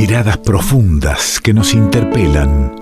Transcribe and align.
Miradas 0.00 0.38
profundas 0.38 1.40
que 1.42 1.52
nos 1.52 1.74
interpelan. 1.74 2.74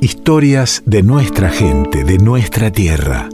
Historias 0.00 0.82
de 0.84 1.04
nuestra 1.04 1.48
gente, 1.48 2.02
de 2.02 2.18
nuestra 2.18 2.72
tierra. 2.72 3.28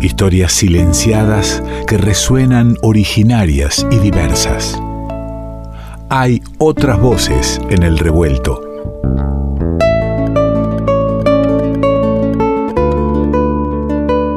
Historias 0.00 0.52
silenciadas 0.52 1.60
que 1.88 1.98
resuenan 1.98 2.76
originarias 2.82 3.84
y 3.90 3.98
diversas. 3.98 4.80
Hay 6.08 6.40
otras 6.58 7.00
voces 7.00 7.60
en 7.68 7.82
el 7.82 7.98
revuelto. 7.98 8.62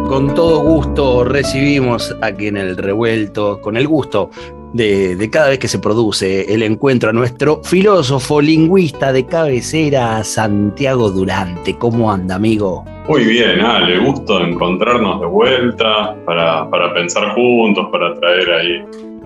Con 0.07 0.33
todo 0.33 0.63
gusto 0.63 1.25
recibimos 1.25 2.15
aquí 2.21 2.47
en 2.47 2.57
el 2.57 2.75
revuelto, 2.75 3.61
con 3.61 3.77
el 3.77 3.87
gusto 3.87 4.31
de, 4.75 5.29
cada 5.31 5.49
vez 5.49 5.59
que 5.59 5.67
se 5.69 5.79
produce 5.79 6.53
el 6.53 6.61
encuentro 6.61 7.09
a 7.09 7.13
nuestro 7.13 7.61
filósofo 7.63 8.41
lingüista 8.41 9.13
de 9.13 9.25
cabecera, 9.25 10.23
Santiago 10.23 11.09
Durante. 11.11 11.77
¿Cómo 11.77 12.11
anda, 12.11 12.35
amigo? 12.35 12.83
Muy 13.07 13.23
bien, 13.23 13.61
Ale, 13.61 13.99
gusto 13.99 14.41
encontrarnos 14.41 15.21
de 15.21 15.27
vuelta 15.27 16.15
para, 16.25 16.69
para 16.69 16.93
pensar 16.93 17.33
juntos, 17.35 17.87
para 17.91 18.13
traer 18.15 18.51
ahí 18.51 18.85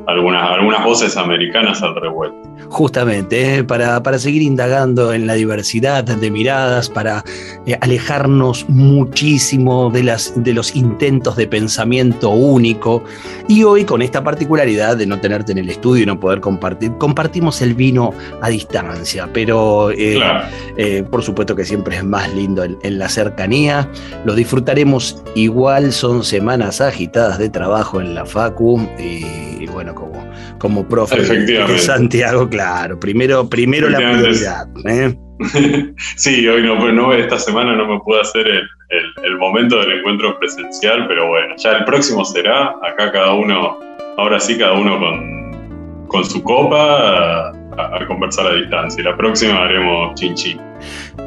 algunas, 0.10 0.52
algunas 0.52 0.84
voces 0.84 1.18
americanas 1.18 1.82
al 1.82 1.96
revuelto 1.96 2.50
justamente, 2.70 3.56
¿eh? 3.56 3.64
para, 3.64 4.02
para, 4.04 4.20
seguir 4.20 4.42
indagando 4.42 5.14
en 5.14 5.28
la 5.28 5.34
diversidad 5.34 6.04
de 6.04 6.32
miradas, 6.32 6.90
para 6.90 7.24
eh, 7.66 7.78
alejarnos 7.82 8.70
muchísimo 8.70 9.90
de, 9.90 10.04
las, 10.04 10.34
de 10.36 10.54
los 10.54 10.76
intentos 10.76 11.36
de 11.36 11.48
pensamiento 11.48 12.30
único. 12.30 13.04
Y 13.48 13.64
hoy, 13.64 13.86
con 13.86 14.02
esta 14.02 14.24
particularidad 14.24 14.98
de 14.98 15.08
no 15.08 15.20
tenerte 15.20 15.52
en 15.52 15.58
el 15.58 15.70
estudio 15.70 16.04
y 16.04 16.06
no 16.06 16.20
poder 16.20 16.42
compartir, 16.42 16.92
compartimos 16.98 17.62
el 17.62 17.74
vino 17.74 18.14
a 18.42 18.50
distancia, 18.50 19.28
pero 19.34 19.90
eh, 19.92 21.04
por 21.10 21.24
supuesto 21.24 21.56
que 21.56 21.66
siempre 21.66 21.98
es 21.98 22.04
más 22.04 22.32
lindo 22.34 22.64
en, 22.64 22.78
en 22.84 23.00
la 23.00 23.10
cercanía. 23.10 23.90
Lo 24.26 24.36
disfrutaremos 24.36 25.24
igual, 25.36 25.92
son 25.92 26.24
semanas 26.24 26.82
agitadas 26.82 27.40
de 27.40 27.50
trabajo 27.50 28.00
en 28.00 28.14
la 28.14 28.26
Facu 28.26 28.88
y, 29.00 29.66
bueno, 29.68 29.96
como, 30.00 30.32
como 30.58 30.88
profe 30.88 31.22
de 31.22 31.78
Santiago, 31.78 32.50
Claro, 32.50 33.00
primero, 33.00 33.48
primero 33.50 33.90
la 33.90 33.98
prioridad. 33.98 34.68
¿eh? 34.86 35.16
sí, 36.16 36.48
hoy 36.48 36.64
no, 36.64 36.78
pues 36.78 36.94
no, 36.94 37.14
esta 37.14 37.38
semana 37.40 37.76
no 37.76 37.88
me 37.88 38.00
puedo 38.02 38.22
hacer 38.22 38.46
el, 38.48 39.38
momento 39.38 39.80
del 39.80 40.00
encuentro 40.00 40.38
presencial, 40.40 41.08
pero 41.08 41.28
bueno, 41.30 41.56
ya 41.58 41.78
el 41.78 41.86
próximo 41.86 42.26
será, 42.26 42.76
acá 42.84 43.12
cada 43.12 43.34
uno, 43.34 43.80
ahora 44.18 44.40
sí 44.40 44.58
cada 44.58 44.74
uno 44.74 45.00
con, 45.00 46.08
con 46.08 46.26
su 46.26 46.44
copa 46.44 47.50
a, 47.50 48.06
conversar 48.08 48.48
a 48.48 48.56
distancia. 48.56 49.02
Y 49.02 49.06
la 49.06 49.16
próxima 49.16 49.64
haremos 49.64 50.16
chinchi. 50.16 50.58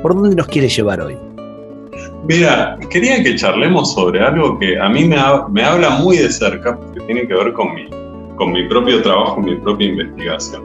¿Por 0.03 0.15
dónde 0.15 0.37
nos 0.37 0.47
quiere 0.49 0.69
llevar 0.69 1.01
hoy? 1.01 1.17
Mira, 2.25 2.79
quería 2.91 3.23
que 3.23 3.35
charlemos 3.37 3.95
sobre 3.95 4.21
algo 4.21 4.59
que 4.59 4.79
a 4.79 4.89
mí 4.89 5.05
me, 5.05 5.17
me 5.51 5.65
habla 5.65 5.91
muy 5.91 6.19
de 6.19 6.31
cerca, 6.31 6.77
porque 6.77 7.01
tiene 7.01 7.27
que 7.27 7.35
ver 7.35 7.53
con 7.53 7.75
mi, 7.75 7.89
con 8.43 8.51
mi 8.51 8.65
propio 8.65 9.01
trabajo, 9.03 9.41
mi 9.41 9.55
propia 9.55 9.87
investigación. 9.87 10.65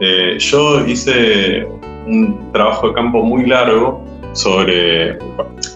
Eh, 0.00 0.36
yo 0.38 0.86
hice 0.86 1.66
un 2.06 2.52
trabajo 2.52 2.86
de 2.86 2.94
campo 2.94 3.20
muy 3.24 3.46
largo 3.46 4.04
sobre, 4.32 5.18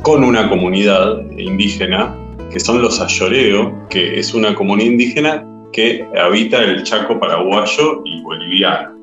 con 0.03 0.23
una 0.23 0.48
comunidad 0.48 1.29
indígena 1.37 2.15
que 2.53 2.61
son 2.61 2.81
los 2.81 3.01
Ayoreo, 3.01 3.89
que 3.89 4.20
es 4.20 4.33
una 4.33 4.55
comunidad 4.55 4.92
indígena 4.92 5.45
que 5.73 6.07
habita 6.25 6.62
el 6.62 6.84
Chaco 6.84 7.19
paraguayo 7.19 8.03
y 8.05 8.23
boliviano. 8.23 8.95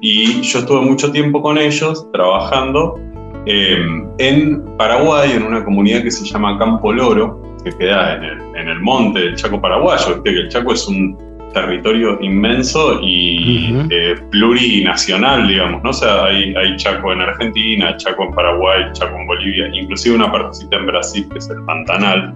Y 0.00 0.40
yo 0.40 0.58
estuve 0.58 0.80
mucho 0.80 1.12
tiempo 1.12 1.40
con 1.40 1.56
ellos 1.56 2.08
trabajando 2.12 2.98
em, 3.46 4.08
en 4.18 4.64
Paraguay, 4.76 5.30
en 5.36 5.44
una 5.44 5.64
comunidad 5.64 6.02
que 6.02 6.10
se 6.10 6.24
llama 6.24 6.58
Campo 6.58 6.92
Loro, 6.92 7.40
que 7.62 7.70
queda 7.78 8.16
en 8.16 8.24
el, 8.24 8.40
en 8.56 8.68
el 8.70 8.80
monte 8.80 9.20
del 9.20 9.36
Chaco 9.36 9.60
paraguayo. 9.60 10.20
que 10.24 10.30
el 10.30 10.48
Chaco 10.48 10.72
es 10.72 10.88
un, 10.88 11.16
territorio 11.52 12.18
inmenso 12.20 13.00
y 13.02 13.74
eh, 13.90 14.14
plurinacional, 14.30 15.48
digamos, 15.48 15.82
¿no? 15.82 15.90
O 15.90 15.92
sea, 15.92 16.24
hay, 16.26 16.54
hay, 16.54 16.76
Chaco 16.76 17.12
en 17.12 17.22
Argentina, 17.22 17.96
Chaco 17.96 18.24
en 18.24 18.32
Paraguay, 18.32 18.84
Chaco 18.92 19.16
en 19.18 19.26
Bolivia, 19.26 19.68
inclusive 19.72 20.16
una 20.16 20.30
partecita 20.30 20.76
en 20.76 20.86
Brasil, 20.86 21.26
que 21.30 21.38
es 21.38 21.48
el 21.48 21.64
Pantanal. 21.64 22.34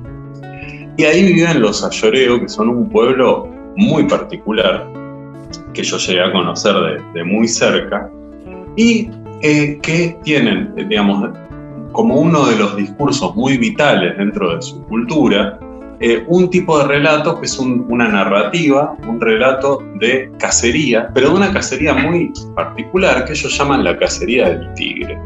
Y 0.97 1.05
ahí 1.05 1.33
viven 1.33 1.61
los 1.61 1.85
Ayoreo, 1.85 2.41
que 2.41 2.49
son 2.49 2.69
un 2.69 2.89
pueblo 2.89 3.49
muy 3.77 4.05
particular, 4.05 4.87
que 5.75 5.83
yo 5.83 5.97
llegué 5.99 6.23
a 6.23 6.33
conocer 6.33 6.75
de, 7.15 7.25
muy 7.25 7.49
cerca, 7.49 8.11
y 8.77 9.11
eh, 9.43 9.79
que 9.83 10.17
tienen, 10.23 10.75
digamos, 10.77 11.31
como 11.93 12.17
uno 12.17 12.47
de 12.47 12.57
los 12.57 12.77
discursos 12.77 13.35
muy 13.35 13.57
vitales 13.57 14.17
dentro 14.17 14.55
de 14.55 14.63
su 14.63 14.83
cultura, 14.85 15.59
eh, 16.03 16.25
un 16.29 16.49
tipo 16.49 16.79
de 16.79 16.87
relato 16.87 17.39
que 17.39 17.45
es 17.45 17.59
una 17.59 18.09
narrativa, 18.09 18.97
un 19.07 19.21
relato 19.21 19.83
de 19.97 20.33
cacería, 20.39 21.11
pero 21.13 21.29
de 21.29 21.35
una 21.35 21.53
cacería 21.53 21.93
muy 21.93 22.33
particular 22.57 23.27
que 23.27 23.33
ellos 23.33 23.57
llaman 23.59 23.85
la 23.85 23.99
cacería 23.99 24.49
del 24.49 24.73
tigre. 24.75 25.19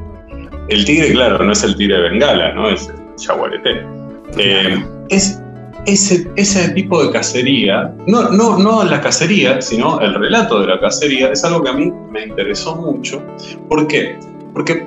El 0.68 0.84
tigre, 0.84 1.12
claro, 1.12 1.44
no 1.44 1.52
es 1.52 1.62
el 1.62 1.76
tigre 1.76 1.94
de 1.94 2.08
Bengala, 2.08 2.54
¿no? 2.54 2.68
es 2.70 2.88
el 2.88 3.14
chaguareté. 3.14 3.86
Eh, 4.36 4.84
es 5.10 5.40
ese, 5.86 6.28
ese, 6.34 6.70
tipo 6.70 7.04
de 7.04 7.12
cacería, 7.12 7.94
no, 8.08 8.30
no, 8.30 8.58
no 8.58 8.82
la 8.82 9.00
cacería, 9.00 9.60
sino 9.60 10.00
el 10.00 10.14
relato 10.14 10.60
de 10.60 10.66
la 10.66 10.80
cacería, 10.80 11.30
es 11.30 11.44
algo 11.44 11.62
que 11.62 11.70
a 11.70 11.74
mí 11.74 11.92
me 12.10 12.26
interesó 12.26 12.74
mucho. 12.74 13.22
¿Por 13.68 13.86
qué? 13.86 14.18
Porque, 14.52 14.84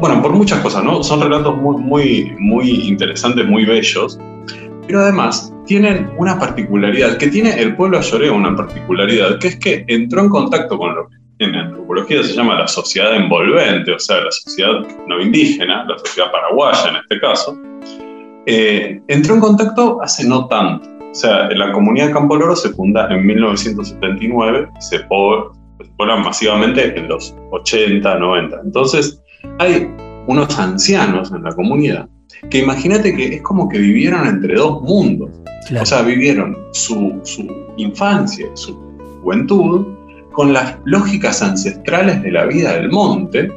bueno, 0.00 0.22
por 0.22 0.32
muchas 0.32 0.60
cosas, 0.60 0.84
¿no? 0.84 1.02
Son 1.02 1.20
relatos 1.20 1.56
muy, 1.56 1.78
muy, 1.78 2.36
muy 2.38 2.70
interesantes, 2.86 3.44
muy 3.46 3.64
bellos, 3.64 4.20
pero 4.86 5.00
además 5.00 5.52
tienen 5.66 6.10
una 6.18 6.38
particularidad, 6.38 7.16
que 7.16 7.28
tiene 7.28 7.60
el 7.60 7.74
pueblo 7.76 7.98
ayoreo 7.98 8.34
una 8.34 8.54
particularidad, 8.54 9.38
que 9.38 9.48
es 9.48 9.56
que 9.58 9.84
entró 9.88 10.20
en 10.20 10.28
contacto 10.28 10.78
con 10.78 10.94
lo 10.94 11.08
que 11.08 11.16
en 11.38 11.54
antropología 11.54 12.22
se 12.22 12.34
llama 12.34 12.58
la 12.58 12.68
sociedad 12.68 13.14
envolvente, 13.14 13.92
o 13.92 13.98
sea, 13.98 14.20
la 14.20 14.30
sociedad 14.30 14.86
no 15.06 15.20
indígena, 15.20 15.84
la 15.84 15.98
sociedad 15.98 16.30
paraguaya 16.30 16.90
en 16.90 16.96
este 16.96 17.20
caso, 17.20 17.58
eh, 18.46 19.00
entró 19.08 19.34
en 19.34 19.40
contacto 19.40 20.00
hace 20.02 20.26
no 20.28 20.46
tanto. 20.46 20.88
O 21.10 21.14
sea, 21.14 21.48
la 21.50 21.72
comunidad 21.72 22.08
de 22.08 22.12
Campo 22.12 22.36
Loro 22.36 22.56
se 22.56 22.70
funda 22.70 23.08
en 23.08 23.24
1979 23.24 24.68
y 24.76 24.82
se 24.82 25.00
pobla 25.00 26.16
masivamente 26.16 26.98
en 26.98 27.08
los 27.08 27.34
80, 27.52 28.18
90. 28.18 28.60
Entonces, 28.64 29.22
hay 29.58 29.88
unos 30.26 30.58
ancianos 30.58 31.32
en 31.32 31.44
la 31.44 31.52
comunidad 31.52 32.08
que 32.50 32.58
imagínate 32.58 33.14
que 33.14 33.36
es 33.36 33.42
como 33.42 33.68
que 33.68 33.78
vivieron 33.78 34.26
entre 34.26 34.54
dos 34.54 34.82
mundos. 34.82 35.30
O 35.80 35.86
sea, 35.86 36.02
vivieron 36.02 36.56
su, 36.72 37.20
infancia, 37.76 38.46
su 38.54 38.74
juventud, 39.22 39.86
con 40.32 40.52
las 40.52 40.76
lógicas 40.84 41.42
ancestrales 41.42 42.22
de 42.22 42.32
la 42.32 42.44
vida 42.44 42.74
del 42.74 42.90
monte, 42.90 43.50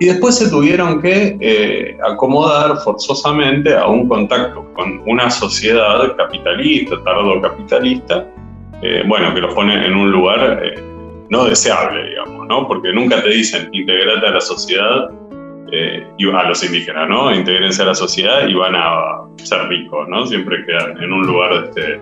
y 0.00 0.06
después 0.06 0.36
se 0.36 0.48
tuvieron 0.48 1.00
que 1.00 1.36
eh, 1.40 1.96
acomodar 2.08 2.76
forzosamente 2.78 3.74
a 3.74 3.86
un 3.86 4.08
contacto 4.08 4.64
con 4.74 5.02
una 5.06 5.28
sociedad 5.30 6.16
capitalista, 6.16 7.02
tardo-capitalista, 7.02 8.26
eh, 8.82 9.02
bueno, 9.08 9.34
que 9.34 9.40
los 9.40 9.54
pone 9.54 9.86
en 9.86 9.94
un 9.94 10.12
lugar 10.12 10.60
eh, 10.62 10.80
no 11.30 11.44
deseable, 11.44 12.10
digamos, 12.10 12.46
¿no? 12.46 12.68
Porque 12.68 12.92
nunca 12.92 13.20
te 13.22 13.30
dicen 13.30 13.68
integrate 13.72 14.26
a 14.26 14.30
la 14.30 14.40
sociedad 14.40 15.10
eh, 15.72 16.06
a 16.34 16.48
los 16.48 16.64
indígenas, 16.64 17.08
¿no? 17.08 17.34
Integrense 17.34 17.82
a 17.82 17.86
la 17.86 17.94
sociedad 17.94 18.46
y 18.46 18.54
van 18.54 18.74
a 18.74 19.22
ser 19.42 19.68
ricos, 19.68 20.08
¿no? 20.08 20.26
Siempre 20.26 20.64
quedan 20.64 21.02
en 21.02 21.12
un 21.12 21.26
lugar 21.26 21.64
este, 21.64 22.00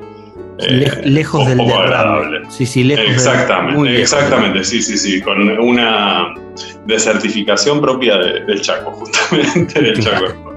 eh, 0.59 1.03
lejos 1.05 1.47
del 1.47 1.61
agradable. 1.61 2.41
Sí, 2.49 2.65
sí, 2.65 2.85
lejos 2.85 3.05
Exactamente, 3.05 4.01
exactamente, 4.01 4.65
sí, 4.65 4.81
sí, 4.81 4.97
sí, 4.97 5.21
con 5.21 5.49
una 5.59 6.35
desertificación 6.87 7.81
propia 7.81 8.17
del 8.17 8.61
Chaco, 8.61 8.91
justamente 8.99 9.81
del 9.81 10.03
Chaco. 10.03 10.57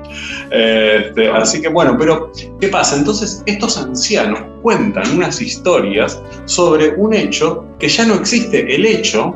Este, 0.52 1.30
así 1.30 1.62
que 1.62 1.68
bueno, 1.68 1.96
pero 2.00 2.32
¿qué 2.60 2.70
pasa? 2.70 2.98
Entonces 2.98 3.44
estos 3.46 3.78
ancianos 3.78 4.42
cuentan 4.62 5.16
unas 5.16 5.42
historias 5.42 6.22
sobre 6.46 6.90
un 6.96 7.14
hecho 7.14 7.66
que 7.78 7.88
ya 7.88 8.06
no 8.06 8.16
existe. 8.16 8.74
El 8.74 8.86
hecho 8.86 9.36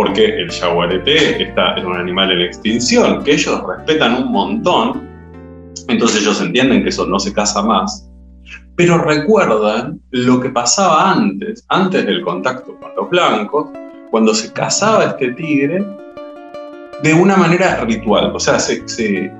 porque 0.00 0.24
el 0.24 0.50
jaguarete 0.50 1.42
está, 1.42 1.74
es 1.74 1.84
un 1.84 1.94
animal 1.94 2.30
en 2.30 2.40
extinción, 2.40 3.22
que 3.22 3.32
ellos 3.32 3.62
respetan 3.68 4.22
un 4.22 4.32
montón, 4.32 5.06
entonces 5.88 6.22
ellos 6.22 6.40
entienden 6.40 6.82
que 6.82 6.88
eso 6.88 7.04
no 7.04 7.18
se 7.18 7.34
casa 7.34 7.62
más, 7.62 8.08
pero 8.76 8.96
recuerdan 8.96 10.00
lo 10.12 10.40
que 10.40 10.48
pasaba 10.48 11.12
antes, 11.12 11.66
antes 11.68 12.06
del 12.06 12.22
contacto 12.22 12.80
con 12.80 12.96
los 12.96 13.10
blancos, 13.10 13.68
cuando 14.10 14.32
se 14.32 14.50
cazaba 14.54 15.04
este 15.04 15.32
tigre 15.32 15.84
de 17.02 17.12
una 17.12 17.36
manera 17.36 17.84
ritual, 17.84 18.34
o 18.34 18.40
sea, 18.40 18.58
se, 18.58 18.82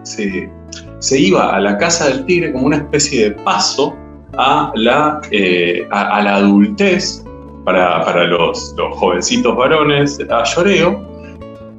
se, 0.02 1.18
iba 1.18 1.56
a 1.56 1.58
la 1.58 1.78
casa 1.78 2.08
del 2.08 2.26
tigre 2.26 2.52
como 2.52 2.66
una 2.66 2.76
especie 2.76 3.30
de 3.30 3.30
paso 3.30 3.96
a 4.36 4.72
la, 4.74 5.22
eh, 5.30 5.88
a 5.90 6.22
la 6.22 6.34
adultez 6.36 7.24
para, 7.64 8.04
para 8.04 8.24
los, 8.24 8.74
los, 8.76 8.96
jovencitos 8.96 9.56
varones 9.56 10.18
a 10.30 10.44
lloreo, 10.44 11.08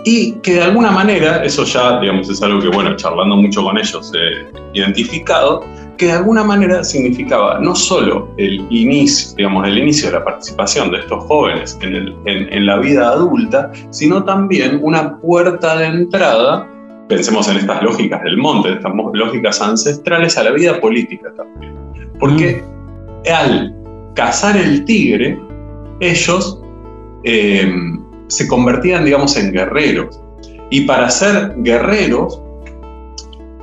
y 0.04 0.34
que 0.42 0.56
de 0.56 0.64
alguna 0.64 0.92
manera, 0.92 1.44
eso 1.44 1.64
ya 1.64 2.00
digamos, 2.00 2.30
es 2.30 2.42
algo 2.42 2.60
que, 2.60 2.70
bueno, 2.70 2.96
charlando 2.96 3.36
mucho 3.36 3.64
con 3.64 3.78
ellos 3.78 4.12
he 4.16 4.78
identificado, 4.78 5.64
que 5.98 6.08
de 6.08 6.14
alguna 6.14 6.44
manera 6.44 6.84
significaba 6.84 7.60
no 7.60 7.76
solo 7.76 8.34
el 8.38 8.66
inicio, 8.72 9.36
digamos, 9.38 9.68
el 9.68 9.78
inicio 9.78 10.08
de 10.08 10.18
la 10.18 10.26
participación 10.26 10.90
de 10.90 11.00
estos 11.00 11.24
jóvenes 11.26 11.78
en, 11.82 11.96
el, 11.96 12.16
en, 12.26 12.52
en 12.52 12.66
la 12.66 12.78
vida 12.78 13.10
adulta, 13.10 13.72
sino 13.92 14.24
también 14.24 14.80
una 14.82 15.20
puerta 15.20 15.78
de 15.78 15.86
entrada 15.86 16.68
pensemos 17.12 17.50
en 17.50 17.58
estas 17.58 17.84
lógicas 17.84 18.24
del 18.24 18.38
monte, 18.38 18.72
estas 18.72 18.94
lógicas 19.14 19.62
ancestrales 19.62 20.38
a 20.38 20.44
la 20.44 20.52
vida 20.52 20.80
política 20.80 21.32
también. 21.36 21.76
Porque 22.18 22.64
mm. 22.64 23.34
al 23.34 23.76
cazar 24.16 24.56
el 24.56 24.86
tigre, 24.86 25.38
ellos 26.02 26.62
eh, 27.24 27.72
se 28.28 28.48
convertían, 28.48 29.06
digamos, 29.06 29.38
en 29.38 29.52
guerreros. 29.52 30.20
Y 30.70 30.82
para 30.82 31.10
ser 31.10 31.54
guerreros, 31.58 32.42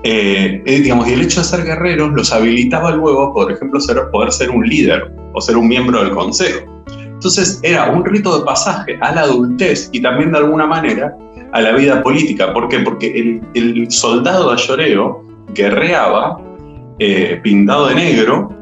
eh, 0.05 0.63
eh, 0.65 0.81
digamos, 0.81 1.09
y 1.09 1.15
el 1.15 1.23
hecho 1.23 1.41
de 1.41 1.47
ser 1.47 1.65
guerreros 1.65 2.13
los 2.13 2.33
habilitaba 2.33 2.93
luego, 2.93 3.33
por 3.35 3.51
ejemplo, 3.51 3.81
ser, 3.81 3.99
poder 4.13 4.31
ser 4.33 4.51
un 4.51 4.67
líder 4.67 5.11
o 5.35 5.41
ser 5.41 5.57
un 5.57 5.69
miembro 5.69 6.03
del 6.03 6.13
consejo. 6.13 6.61
Entonces 6.97 7.59
era 7.63 7.91
un 7.91 8.05
rito 8.05 8.39
de 8.39 8.45
pasaje 8.45 8.97
a 9.01 9.13
la 9.13 9.23
adultez 9.23 9.89
y 9.93 10.01
también 10.01 10.31
de 10.31 10.39
alguna 10.39 10.67
manera 10.67 11.17
a 11.53 11.61
la 11.61 11.73
vida 11.73 12.03
política. 12.03 12.53
¿Por 12.53 12.69
qué? 12.69 12.79
Porque 12.81 13.41
el, 13.55 13.91
soldado 13.91 14.53
ayoreo 14.53 15.25
guerreaba 15.53 16.41
eh, 17.01 17.41
pintado 17.43 17.89
de 17.89 17.95
negro 17.97 18.55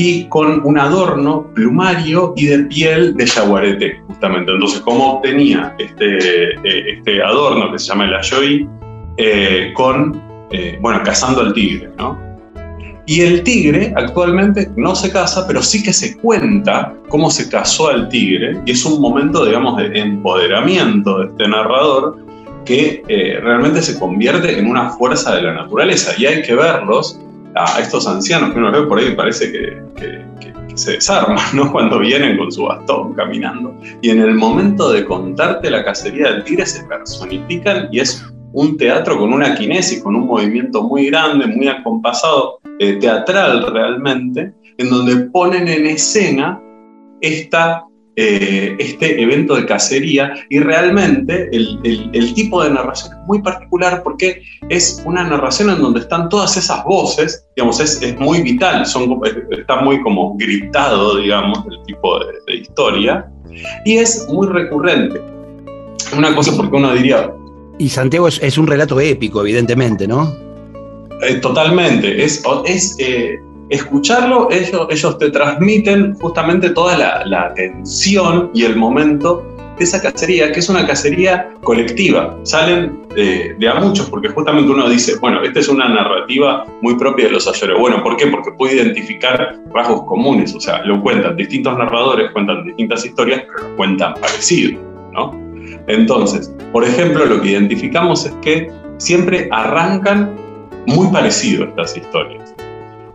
y 0.00 0.24
con 0.28 0.64
un 0.64 0.78
adorno 0.78 1.46
plumario 1.54 2.32
y 2.36 2.46
de 2.46 2.58
piel 2.64 3.14
de 3.16 3.26
yaguarete, 3.26 4.00
justamente. 4.06 4.52
Entonces, 4.52 4.80
¿cómo 4.80 5.14
obtenía 5.14 5.74
este, 5.78 6.54
eh, 6.54 6.96
este 6.96 7.22
adorno 7.22 7.70
que 7.72 7.78
se 7.78 7.88
llama 7.88 8.04
el 8.04 8.14
ayoí? 8.14 8.68
con, 9.74 10.18
bueno, 10.80 11.02
cazando 11.04 11.42
al 11.42 11.52
tigre, 11.52 11.90
¿no? 11.98 12.18
Y 13.10 13.22
el 13.22 13.42
tigre 13.42 13.92
actualmente 13.96 14.70
no 14.76 14.94
se 14.94 15.10
casa, 15.10 15.44
pero 15.46 15.62
sí 15.62 15.82
que 15.82 15.92
se 15.92 16.16
cuenta 16.18 16.94
cómo 17.08 17.28
se 17.28 17.50
casó 17.50 17.88
al 17.88 18.08
tigre, 18.08 18.60
y 18.64 18.70
es 18.70 18.84
un 18.84 19.00
momento, 19.00 19.44
digamos, 19.44 19.78
de 19.78 19.98
empoderamiento 19.98 21.18
de 21.18 21.26
este 21.26 21.48
narrador 21.48 22.24
que 22.64 23.02
eh, 23.08 23.40
realmente 23.42 23.82
se 23.82 23.98
convierte 23.98 24.56
en 24.56 24.70
una 24.70 24.90
fuerza 24.90 25.34
de 25.34 25.42
la 25.42 25.54
naturaleza. 25.54 26.12
Y 26.18 26.26
hay 26.26 26.42
que 26.42 26.54
verlos, 26.54 27.18
a 27.54 27.80
estos 27.80 28.06
ancianos 28.06 28.52
que 28.52 28.58
uno 28.58 28.70
ve 28.70 28.82
por 28.82 28.98
ahí, 28.98 29.14
parece 29.14 29.52
que, 29.52 29.80
se 30.74 30.92
desarman, 30.92 31.44
¿no? 31.52 31.70
Cuando 31.72 31.98
vienen 31.98 32.38
con 32.38 32.50
su 32.50 32.62
bastón 32.62 33.12
caminando. 33.14 33.74
Y 34.00 34.10
en 34.10 34.20
el 34.20 34.34
momento 34.34 34.90
de 34.92 35.04
contarte 35.04 35.70
la 35.70 35.84
cacería 35.84 36.32
del 36.32 36.44
tigre 36.44 36.64
se 36.64 36.84
personifican 36.84 37.88
y 37.90 38.00
es 38.00 38.24
un 38.52 38.76
teatro 38.76 39.18
con 39.18 39.32
una 39.32 39.54
kinesis, 39.54 40.02
con 40.02 40.16
un 40.16 40.26
movimiento 40.26 40.82
muy 40.82 41.06
grande, 41.06 41.46
muy 41.46 41.68
acompasado, 41.68 42.60
eh, 42.78 42.94
teatral 42.94 43.66
realmente, 43.72 44.52
en 44.78 44.90
donde 44.90 45.16
ponen 45.26 45.68
en 45.68 45.86
escena 45.86 46.60
esta, 47.20 47.84
eh, 48.16 48.76
este 48.78 49.22
evento 49.22 49.54
de 49.54 49.66
cacería 49.66 50.34
y 50.50 50.58
realmente 50.58 51.48
el, 51.52 51.78
el, 51.84 52.34
tipo 52.34 52.62
de 52.62 52.70
narración 52.70 53.12
es 53.12 53.18
muy 53.26 53.40
particular 53.40 54.02
porque 54.02 54.42
es 54.68 55.02
una 55.06 55.24
narración 55.24 55.70
en 55.70 55.80
donde 55.80 56.00
están 56.00 56.28
todas 56.28 56.56
esas 56.56 56.84
voces, 56.84 57.46
digamos, 57.56 57.80
es, 57.80 58.02
es 58.02 58.18
muy 58.18 58.42
vital, 58.42 58.84
son, 58.86 59.20
está 59.50 59.80
muy 59.80 60.00
como 60.02 60.36
gritado, 60.36 61.18
digamos, 61.18 61.60
el 61.70 61.82
tipo 61.86 62.18
de, 62.18 62.26
de 62.46 62.56
historia 62.56 63.30
y 63.84 63.98
es 63.98 64.26
muy 64.28 64.48
recurrente. 64.48 65.20
Una 66.16 66.34
cosa 66.34 66.56
porque 66.56 66.76
uno 66.76 66.92
diría, 66.92 67.32
y 67.80 67.88
Santiago 67.88 68.28
es, 68.28 68.58
un 68.58 68.66
relato 68.66 69.00
épico, 69.00 69.40
evidentemente, 69.40 70.06
¿no? 70.06 70.36
Eh, 71.22 71.36
totalmente. 71.36 72.22
Es, 72.22 72.42
es 72.66 72.94
eh, 72.98 73.38
escucharlo, 73.70 74.48
ellos, 74.50 74.86
ellos 74.90 75.18
te 75.18 75.30
transmiten 75.30 76.14
justamente 76.14 76.70
toda 76.70 76.98
la, 76.98 77.24
la 77.24 77.54
tensión 77.54 78.50
y 78.52 78.64
el 78.64 78.76
momento 78.76 79.46
de 79.78 79.84
esa 79.84 80.02
cacería, 80.02 80.52
que 80.52 80.60
es 80.60 80.68
una 80.68 80.86
cacería 80.86 81.50
colectiva. 81.62 82.36
Salen 82.42 83.00
de, 83.14 83.54
de, 83.58 83.68
a 83.68 83.74
muchos, 83.74 84.10
porque 84.10 84.28
justamente 84.28 84.70
uno 84.70 84.88
dice, 84.88 85.14
bueno, 85.20 85.42
esta 85.42 85.60
es 85.60 85.68
una 85.68 85.88
narrativa 85.88 86.66
muy 86.82 86.96
propia 86.96 87.26
de 87.26 87.32
los 87.32 87.48
ayeres. 87.48 87.78
Bueno, 87.78 88.02
¿por 88.02 88.16
qué? 88.16 88.26
Porque 88.26 88.50
puede 88.52 88.74
identificar 88.74 89.56
rasgos 89.72 90.02
comunes, 90.04 90.54
o 90.54 90.60
sea, 90.60 90.84
lo 90.84 91.00
cuentan 91.00 91.36
distintos 91.36 91.78
narradores, 91.78 92.30
cuentan 92.32 92.64
distintas 92.64 93.06
historias, 93.06 93.44
pero 93.46 93.70
lo 93.70 93.76
cuentan 93.76 94.14
parecido, 94.14 94.78
¿no? 95.12 95.40
Entonces, 95.86 96.54
por 96.72 96.84
ejemplo, 96.84 97.24
lo 97.24 97.40
que 97.40 97.52
identificamos 97.52 98.26
es 98.26 98.32
que 98.42 98.70
siempre 98.98 99.48
arrancan 99.50 100.36
muy 100.86 101.08
parecido 101.08 101.64
estas 101.64 101.96
historias. 101.96 102.39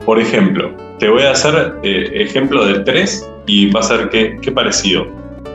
Por 0.05 0.19
ejemplo, 0.19 0.71
te 0.99 1.09
voy 1.09 1.23
a 1.23 1.31
hacer 1.31 1.75
eh, 1.83 2.11
ejemplo 2.13 2.65
de 2.65 2.79
tres 2.81 3.27
y 3.47 3.71
va 3.71 3.79
a 3.79 3.83
ser 3.83 4.09
qué, 4.09 4.37
qué 4.41 4.51
parecido. 4.51 5.07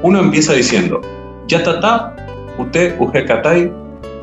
Uno 0.03 0.21
empieza 0.21 0.53
diciendo, 0.55 1.01
Yatata, 1.47 2.15
usted, 2.59 2.97
katay, 3.27 3.73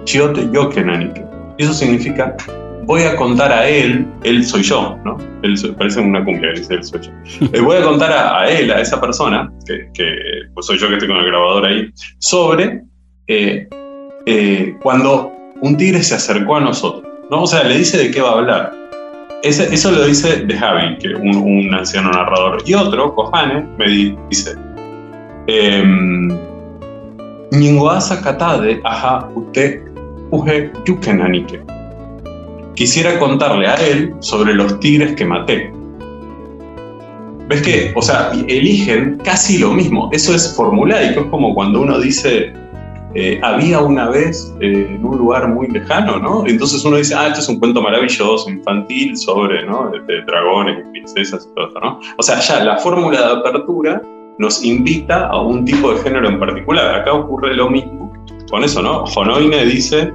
chiote, 0.04 0.48
yokenanike. 0.52 1.24
Eso 1.58 1.74
significa, 1.74 2.36
voy 2.84 3.04
a 3.04 3.16
contar 3.16 3.52
a 3.52 3.68
él, 3.68 4.08
él 4.24 4.44
soy 4.46 4.64
yo, 4.64 4.98
¿no? 5.04 5.18
Él 5.44 5.56
parece 5.78 6.00
una 6.00 6.24
cumbia, 6.24 6.52
dice 6.52 6.76
él 6.76 6.84
soy 6.84 7.02
yo. 7.02 7.12
Le 7.52 7.62
voy 7.62 7.78
a 7.78 7.84
contar 7.84 8.12
a, 8.12 8.50
él, 8.50 8.72
a 8.72 8.82
esa 8.82 9.00
persona, 9.00 9.52
que, 9.66 9.90
que, 9.94 10.16
pues 10.54 10.66
soy 10.66 10.78
yo 10.78 10.88
que 10.88 10.94
estoy 10.94 11.08
con 11.08 11.18
el 11.18 11.26
grabador 11.26 11.66
ahí, 11.66 11.90
sobre 12.20 12.82
eh, 13.28 13.68
eh, 14.26 14.76
cuando 14.82 15.32
un 15.62 15.78
tigre 15.78 16.04
se 16.04 16.16
acercó 16.16 16.56
a 16.56 16.62
nosotros. 16.62 17.04
¿no? 17.30 17.44
O 17.44 17.48
sea, 17.48 17.64
le 17.64 17.78
dice 17.78 17.98
de 17.98 18.12
qué 18.12 18.22
va 18.22 18.30
a 18.30 18.34
hablar. 18.34 18.87
Eso 19.44 19.92
lo 19.92 20.06
dice 20.06 20.46
de 20.46 20.58
Javi, 20.58 20.98
que 20.98 21.10
un, 21.10 21.36
un 21.36 21.74
anciano 21.74 22.10
narrador. 22.12 22.62
Y 22.66 22.74
otro, 22.74 23.14
Kohane, 23.14 23.68
me 23.78 23.88
dice, 24.30 24.56
em. 25.48 26.30
Quisiera 32.76 33.18
contarle 33.20 33.68
a 33.68 33.76
él 33.76 34.14
sobre 34.20 34.54
los 34.54 34.80
tigres 34.80 35.16
que 35.16 35.26
maté. 35.26 35.72
¿Ves 37.48 37.62
que? 37.62 37.94
O 37.96 38.02
sea, 38.02 38.32
eligen 38.48 39.20
casi 39.24 39.60
lo 39.60 39.72
mismo. 39.72 40.10
Eso 40.12 40.36
es 40.36 40.54
formulaico, 40.56 41.22
es 41.22 41.28
como 41.28 41.56
cuando 41.56 41.82
uno 41.82 42.00
dice, 42.00 42.54
eh, 43.16 43.40
había 43.42 43.80
una 43.80 44.10
vez 44.10 44.54
eh, 44.60 44.88
en 44.90 45.06
un 45.06 45.18
lugar 45.18 45.48
muy 45.48 45.68
lejano, 45.68 46.20
¿no? 46.20 46.46
Entonces 46.46 46.84
uno 46.84 46.98
dice, 46.98 47.16
ah, 47.16 47.28
esto 47.28 47.40
es 47.40 47.50
un 47.50 47.60
cuento 47.60 47.82
maravilloso, 47.82 48.50
infantil, 48.50 49.16
sobre, 49.18 49.66
¿no? 49.66 49.92
De, 50.08 50.22
dragones 50.24 50.86
y 50.86 50.92
princesas 50.92 51.48
y 51.50 51.56
todo 51.56 51.68
esto, 51.68 51.80
¿no? 51.80 52.00
O 52.18 52.24
sea, 52.24 52.40
ya 52.40 52.64
la 52.64 52.78
fórmula 52.78 53.20
de 53.20 53.40
apertura 53.40 54.02
nos 54.38 54.64
invita 54.64 55.28
a 55.28 55.42
un 55.42 55.66
tipo 55.66 55.94
de 55.94 56.00
género 56.02 56.28
en 56.28 56.40
particular. 56.40 56.96
Acá 56.96 57.14
ocurre 57.14 57.56
lo 57.56 57.70
mismo 57.70 58.12
con 58.52 58.64
eso, 58.64 58.82
¿no? 58.82 59.06
Jonoine 59.06 59.66
dice 59.66 60.12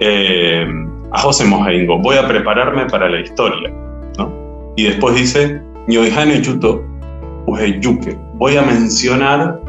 eh, 0.00 0.66
a 1.10 1.20
José 1.20 1.44
Mojeingo, 1.44 1.98
voy 1.98 2.16
a 2.16 2.28
prepararme 2.28 2.86
para 2.86 3.08
la 3.08 3.20
historia, 3.20 3.70
¿no? 4.18 4.32
Y 4.76 4.84
después 4.84 5.14
dice, 5.14 5.60
Nyoihane 5.88 6.42
Yuto 6.42 6.82
Yuke, 7.80 8.16
voy 8.34 8.56
a 8.56 8.62
mencionar 8.62 9.60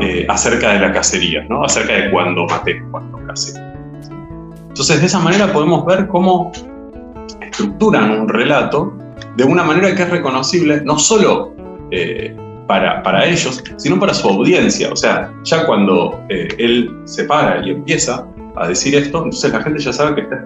eh, 0.00 0.26
acerca 0.28 0.72
de 0.72 0.80
la 0.80 0.92
cacería, 0.92 1.44
¿no? 1.48 1.64
acerca 1.64 1.94
de 1.94 2.10
cuando 2.10 2.46
maté, 2.46 2.82
cuando 2.90 3.18
casé. 3.26 3.58
Entonces, 4.68 5.00
de 5.00 5.06
esa 5.06 5.18
manera 5.18 5.52
podemos 5.52 5.86
ver 5.86 6.06
cómo 6.08 6.52
estructuran 7.40 8.10
un 8.10 8.28
relato 8.28 8.92
de 9.36 9.44
una 9.44 9.64
manera 9.64 9.94
que 9.94 10.02
es 10.02 10.10
reconocible 10.10 10.82
no 10.84 10.98
solo 10.98 11.54
eh, 11.90 12.36
para, 12.66 13.02
para, 13.02 13.24
ellos, 13.24 13.62
sino 13.76 13.98
para 13.98 14.12
su 14.12 14.28
audiencia. 14.28 14.90
O 14.92 14.96
sea, 14.96 15.32
ya 15.44 15.66
cuando 15.66 16.20
eh, 16.28 16.48
él 16.58 16.90
se 17.04 17.24
para 17.24 17.64
y 17.66 17.70
empieza 17.70 18.26
a 18.56 18.68
decir 18.68 18.94
esto, 18.94 19.18
entonces 19.18 19.52
la 19.52 19.62
gente 19.62 19.80
ya 19.80 19.92
sabe 19.92 20.14
que 20.16 20.20
está, 20.22 20.44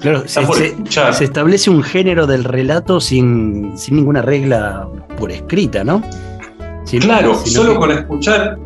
Claro, 0.00 0.24
se, 0.26 1.24
establece 1.24 1.70
un 1.70 1.80
género 1.80 2.26
del 2.26 2.42
relato 2.42 3.00
sin, 3.00 3.78
sin, 3.78 3.94
ninguna 3.94 4.20
regla 4.20 4.88
por 5.16 5.30
escrita, 5.30 5.84
¿no? 5.84 6.02
Claro, 7.00 7.34
solo 7.34 7.76
con 7.76 7.90
escuchar, 7.90 8.58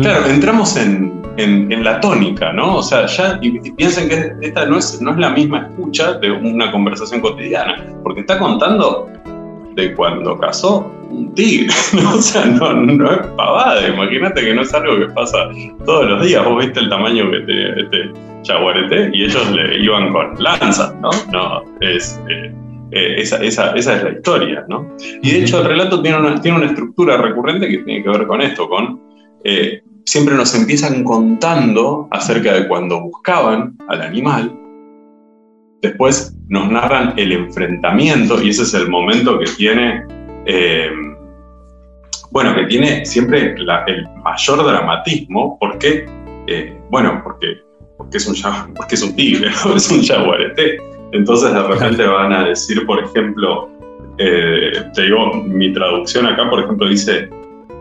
claro, 0.00 0.26
entramos 0.26 0.76
en, 0.76 1.22
en, 1.36 1.84
la 1.84 2.00
tónica, 2.00 2.52
¿no? 2.52 2.76
O 2.76 2.82
sea, 2.82 3.06
ya 3.06 3.38
y, 3.40 3.58
piensen 3.72 4.08
que 4.08 4.32
esta 4.46 4.66
no 4.66 4.78
es, 4.78 5.00
no 5.00 5.12
es 5.12 5.18
la 5.18 5.30
misma 5.30 5.68
escucha 5.68 6.14
de 6.14 6.30
una 6.30 6.70
conversación 6.70 7.20
cotidiana, 7.20 7.84
porque 8.02 8.20
está 8.20 8.38
contando 8.38 9.08
de 9.74 9.94
cuando 9.94 10.38
casó 10.38 10.90
un 11.10 11.34
tigre, 11.34 11.72
¿no? 12.02 12.14
O 12.14 12.22
sea, 12.22 12.44
no, 12.44 12.72
no 12.72 13.10
es 13.10 13.26
pavada, 13.36 13.88
imagínate 13.88 14.42
que 14.42 14.54
no 14.54 14.62
es 14.62 14.72
algo 14.74 14.98
que 14.98 15.12
pasa 15.12 15.48
todos 15.84 16.06
los 16.08 16.26
días, 16.26 16.44
vos 16.44 16.64
viste 16.64 16.80
el 16.80 16.88
tamaño 16.88 17.30
que 17.30 17.40
tenía 17.40 17.74
este 17.76 18.12
chaguarete 18.42 19.10
y 19.12 19.24
ellos 19.24 19.50
le 19.50 19.78
iban 19.80 20.12
con 20.12 20.42
lanzas, 20.42 20.94
¿no? 21.00 21.10
No, 21.32 21.62
es... 21.80 22.20
Eh, 22.28 22.52
eh, 22.92 23.20
esa, 23.20 23.36
esa, 23.36 23.72
esa, 23.72 23.96
es 23.96 24.02
la 24.02 24.10
historia, 24.10 24.64
¿no? 24.68 24.96
Y 25.22 25.30
de 25.30 25.42
hecho 25.42 25.60
el 25.60 25.66
relato 25.66 26.02
tiene 26.02 26.18
una, 26.18 26.40
tiene 26.40 26.58
una 26.58 26.66
estructura 26.66 27.16
recurrente 27.16 27.68
que 27.68 27.78
tiene 27.78 28.02
que 28.02 28.08
ver 28.08 28.26
con 28.26 28.40
esto, 28.40 28.68
con... 28.68 29.00
Eh, 29.44 29.82
siempre 30.04 30.34
nos 30.34 30.54
empiezan 30.54 31.04
contando 31.04 32.08
acerca 32.10 32.54
de 32.54 32.66
cuando 32.66 33.00
buscaban 33.00 33.76
al 33.88 34.02
animal, 34.02 34.52
después 35.82 36.34
nos 36.48 36.70
narran 36.70 37.14
el 37.16 37.32
enfrentamiento 37.32 38.42
y 38.42 38.50
ese 38.50 38.64
es 38.64 38.74
el 38.74 38.88
momento 38.88 39.38
que 39.38 39.46
tiene, 39.56 40.02
eh, 40.46 40.90
bueno, 42.32 42.54
que 42.56 42.64
tiene 42.64 43.06
siempre 43.06 43.54
el 43.54 44.08
mayor 44.24 44.64
dramatismo, 44.64 45.56
porque, 45.60 46.06
bueno, 46.90 47.20
porque, 47.22 47.58
porque, 47.96 48.16
es 48.16 48.26
un, 48.26 48.74
porque 48.74 48.96
es 48.96 49.02
un 49.02 49.14
tigre, 49.14 49.50
es 49.76 49.90
un 49.90 50.02
jaguarete. 50.02 50.89
Entonces 51.12 51.52
de 51.52 51.62
repente 51.62 52.06
van 52.06 52.32
a 52.32 52.44
decir, 52.44 52.86
por 52.86 53.02
ejemplo, 53.02 53.68
eh, 54.18 54.72
te 54.94 55.02
digo, 55.02 55.34
mi 55.46 55.72
traducción 55.72 56.26
acá, 56.26 56.48
por 56.48 56.60
ejemplo, 56.60 56.88
dice, 56.88 57.28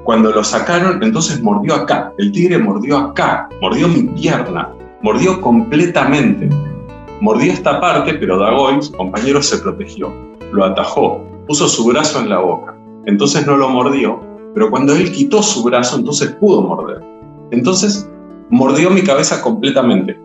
cuando 0.04 0.32
lo 0.32 0.44
sacaron, 0.44 1.04
entonces 1.04 1.42
mordió 1.42 1.76
acá, 1.76 2.12
el 2.18 2.32
tigre 2.32 2.58
mordió 2.58 2.98
acá, 2.98 3.48
mordió 3.62 3.88
mi 3.88 4.04
pierna, 4.04 4.70
mordió 5.02 5.40
completamente. 5.42 6.50
Mordió 7.22 7.52
esta 7.52 7.82
parte, 7.82 8.14
pero 8.14 8.40
Dagoy, 8.40 8.82
su 8.82 8.94
compañero, 8.94 9.42
se 9.42 9.58
protegió, 9.58 10.12
lo 10.54 10.64
atajó, 10.64 11.24
puso 11.46 11.68
su 11.68 11.86
brazo 11.86 12.22
en 12.22 12.30
la 12.30 12.40
boca. 12.40 12.76
Entonces 13.06 13.46
no 13.46 13.58
lo 13.58 13.70
mordió, 13.70 14.22
pero 14.56 14.72
cuando 14.72 14.96
él 14.96 15.12
quitó 15.12 15.44
su 15.44 15.64
brazo, 15.64 15.98
entonces 15.98 16.32
pudo 16.40 16.62
morder. 16.62 17.04
Entonces 17.52 18.10
mordió 18.50 18.90
mi 18.90 19.02
cabeza 19.02 19.42
completamente 19.42 20.18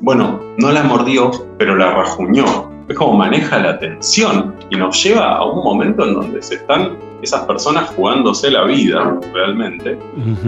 bueno, 0.00 0.40
no 0.58 0.70
la 0.70 0.82
mordió, 0.82 1.30
pero 1.58 1.76
la 1.76 1.94
rajuñó. 1.94 2.70
Es 2.88 2.96
como 2.96 3.16
maneja 3.16 3.58
la 3.58 3.78
tensión 3.78 4.54
y 4.70 4.76
nos 4.76 5.02
lleva 5.02 5.36
a 5.36 5.44
un 5.44 5.62
momento 5.62 6.06
en 6.06 6.14
donde 6.14 6.42
se 6.42 6.56
están 6.56 6.96
esas 7.22 7.42
personas 7.42 7.90
jugándose 7.90 8.50
la 8.50 8.64
vida 8.64 9.18
realmente 9.32 9.96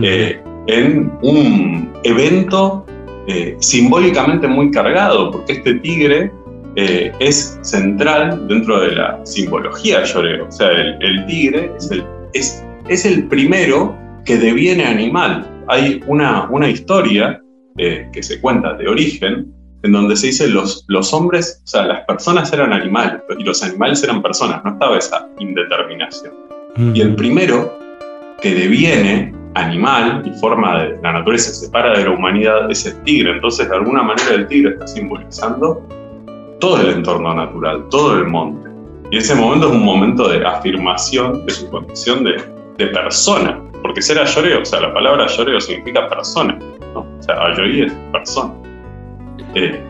eh, 0.02 0.42
en 0.66 1.12
un 1.22 1.92
evento 2.02 2.84
eh, 3.28 3.56
simbólicamente 3.60 4.46
muy 4.48 4.70
cargado, 4.70 5.30
porque 5.30 5.54
este 5.54 5.74
tigre 5.74 6.32
eh, 6.76 7.12
es 7.20 7.58
central 7.62 8.48
dentro 8.48 8.80
de 8.80 8.96
la 8.96 9.20
simbología 9.24 10.02
lloreo. 10.04 10.48
O 10.48 10.52
sea, 10.52 10.70
el, 10.70 11.24
tigre 11.26 11.70
es 11.78 11.90
el, 11.90 12.04
es, 12.32 12.64
es 12.88 13.06
el 13.06 13.28
primero 13.28 13.96
que 14.24 14.36
deviene 14.36 14.84
animal. 14.84 15.48
Hay 15.68 16.02
una, 16.06 16.48
una 16.50 16.68
historia 16.68 17.40
eh, 17.78 18.08
que 18.12 18.22
se 18.22 18.40
cuenta 18.40 18.74
de 18.74 18.88
origen, 18.88 19.52
en 19.82 19.92
donde 19.92 20.16
se 20.16 20.28
dice 20.28 20.48
los, 20.48 20.84
los 20.88 21.12
hombres, 21.12 21.60
o 21.64 21.66
sea, 21.66 21.84
las 21.84 22.04
personas 22.06 22.52
eran 22.52 22.72
animales 22.72 23.20
y 23.38 23.44
los 23.44 23.62
animales 23.62 24.02
eran 24.02 24.22
personas, 24.22 24.64
no 24.64 24.72
estaba 24.72 24.96
esa 24.96 25.28
indeterminación. 25.38 26.32
Y 26.94 27.00
el 27.00 27.14
primero 27.14 27.78
que 28.40 28.54
deviene 28.54 29.34
animal 29.54 30.22
y 30.24 30.30
forma 30.38 30.82
de 30.82 30.98
la 31.02 31.12
naturaleza, 31.12 31.50
se 31.50 31.66
separa 31.66 31.96
de 31.96 32.04
la 32.04 32.10
humanidad, 32.10 32.70
es 32.70 32.86
el 32.86 33.00
tigre. 33.02 33.32
Entonces, 33.32 33.68
de 33.68 33.76
alguna 33.76 34.02
manera, 34.02 34.34
el 34.34 34.46
tigre 34.48 34.72
está 34.72 34.86
simbolizando 34.86 35.86
todo 36.60 36.80
el 36.80 36.90
entorno 36.90 37.34
natural, 37.34 37.84
todo 37.90 38.18
el 38.18 38.26
monte. 38.26 38.70
Y 39.10 39.18
ese 39.18 39.34
momento 39.34 39.68
es 39.68 39.74
un 39.74 39.84
momento 39.84 40.28
de 40.28 40.44
afirmación 40.44 41.44
de 41.46 41.52
su 41.52 41.68
condición 41.70 42.24
de, 42.24 42.42
de 42.78 42.86
persona, 42.88 43.62
porque 43.82 44.02
ser 44.02 44.18
ayoreo, 44.18 44.62
o 44.62 44.64
sea, 44.64 44.80
la 44.80 44.92
palabra 44.92 45.24
ayoreo 45.24 45.60
significa 45.60 46.08
persona. 46.08 46.58
O 47.24 47.26
sea, 47.26 47.42
Ayorí 47.46 47.82
es 47.84 47.92
persona. 48.12 48.52
Eh, 49.54 49.80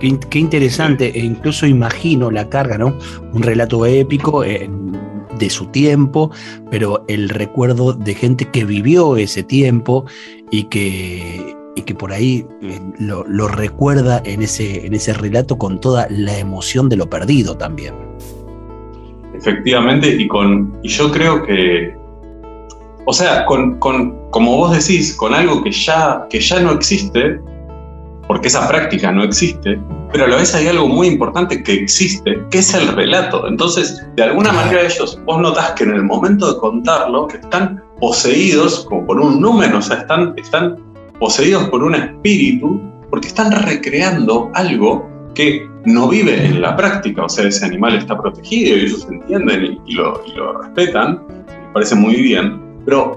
qué, 0.00 0.38
interesante, 0.40 1.16
e 1.16 1.24
incluso 1.24 1.64
imagino 1.64 2.28
la 2.28 2.48
carga, 2.48 2.76
¿no? 2.76 2.98
Un 3.32 3.42
relato 3.42 3.86
épico 3.86 4.42
de 4.42 5.48
su 5.48 5.66
tiempo, 5.66 6.32
pero 6.72 7.04
el 7.06 7.28
recuerdo 7.28 7.92
de 7.92 8.14
gente 8.14 8.46
que 8.46 8.64
vivió 8.64 9.16
ese 9.16 9.44
tiempo 9.44 10.06
y 10.50 10.64
que, 10.64 11.54
y 11.76 11.82
que 11.82 11.94
por 11.94 12.12
ahí 12.12 12.44
eh, 12.62 12.80
lo, 12.98 13.46
recuerda 13.46 14.20
en 14.24 14.42
ese, 14.42 14.84
en 14.84 14.94
ese 14.94 15.12
relato 15.12 15.58
con 15.58 15.80
toda 15.80 16.08
la 16.10 16.36
emoción 16.36 16.88
de 16.88 16.96
lo 16.96 17.08
perdido 17.08 17.56
también. 17.56 17.94
Efectivamente, 19.34 20.08
y, 20.08 20.26
con, 20.26 20.76
y 20.82 20.88
yo 20.88 21.12
creo 21.12 21.44
que 21.44 22.01
o 23.04 23.12
sea, 23.12 23.44
con, 23.46 23.78
como 23.78 24.56
vos 24.56 24.72
decís, 24.72 25.14
con 25.16 25.34
algo 25.34 25.62
que 25.62 25.72
ya, 25.72 26.26
que 26.30 26.40
ya 26.40 26.60
no 26.60 26.72
existe, 26.72 27.40
porque 28.28 28.48
esa 28.48 28.68
práctica 28.68 29.10
no 29.10 29.24
existe, 29.24 29.80
pero 30.12 30.24
a 30.24 30.28
la 30.28 30.36
vez 30.36 30.54
hay 30.54 30.68
algo 30.68 30.88
muy 30.88 31.08
importante 31.08 31.62
que 31.62 31.74
existe, 31.74 32.38
que 32.50 32.58
es 32.58 32.72
el 32.74 32.88
relato. 32.88 33.46
Entonces, 33.48 34.06
de 34.16 34.22
alguna 34.22 34.52
manera 34.52 34.82
ellos, 34.82 35.20
vos 35.24 35.40
notás 35.40 35.72
que 35.72 35.84
en 35.84 35.94
el 35.94 36.04
momento 36.04 36.52
de 36.52 36.58
contarlo, 36.58 37.28
están 37.28 37.82
poseídos 37.98 38.86
como 38.88 39.06
por 39.06 39.20
un 39.20 39.40
número, 39.40 39.78
o 39.78 39.82
sea, 39.82 39.98
están, 39.98 40.34
están 40.36 40.76
poseídos 41.18 41.68
por 41.68 41.82
un 41.82 41.94
espíritu, 41.94 42.80
porque 43.10 43.28
están 43.28 43.52
recreando 43.52 44.50
algo 44.54 45.08
que 45.34 45.66
no 45.84 46.08
vive 46.08 46.46
en 46.46 46.60
la 46.60 46.76
práctica, 46.76 47.24
o 47.24 47.28
sea, 47.28 47.48
ese 47.48 47.64
animal 47.64 47.96
está 47.96 48.20
protegido 48.20 48.76
y 48.76 48.80
ellos 48.80 49.06
entienden 49.10 49.78
y, 49.86 49.94
lo, 49.94 50.22
y 50.26 50.32
lo 50.36 50.62
respetan, 50.62 51.22
me 51.28 51.72
parece 51.72 51.94
muy 51.94 52.16
bien, 52.16 52.60
pero 52.84 53.16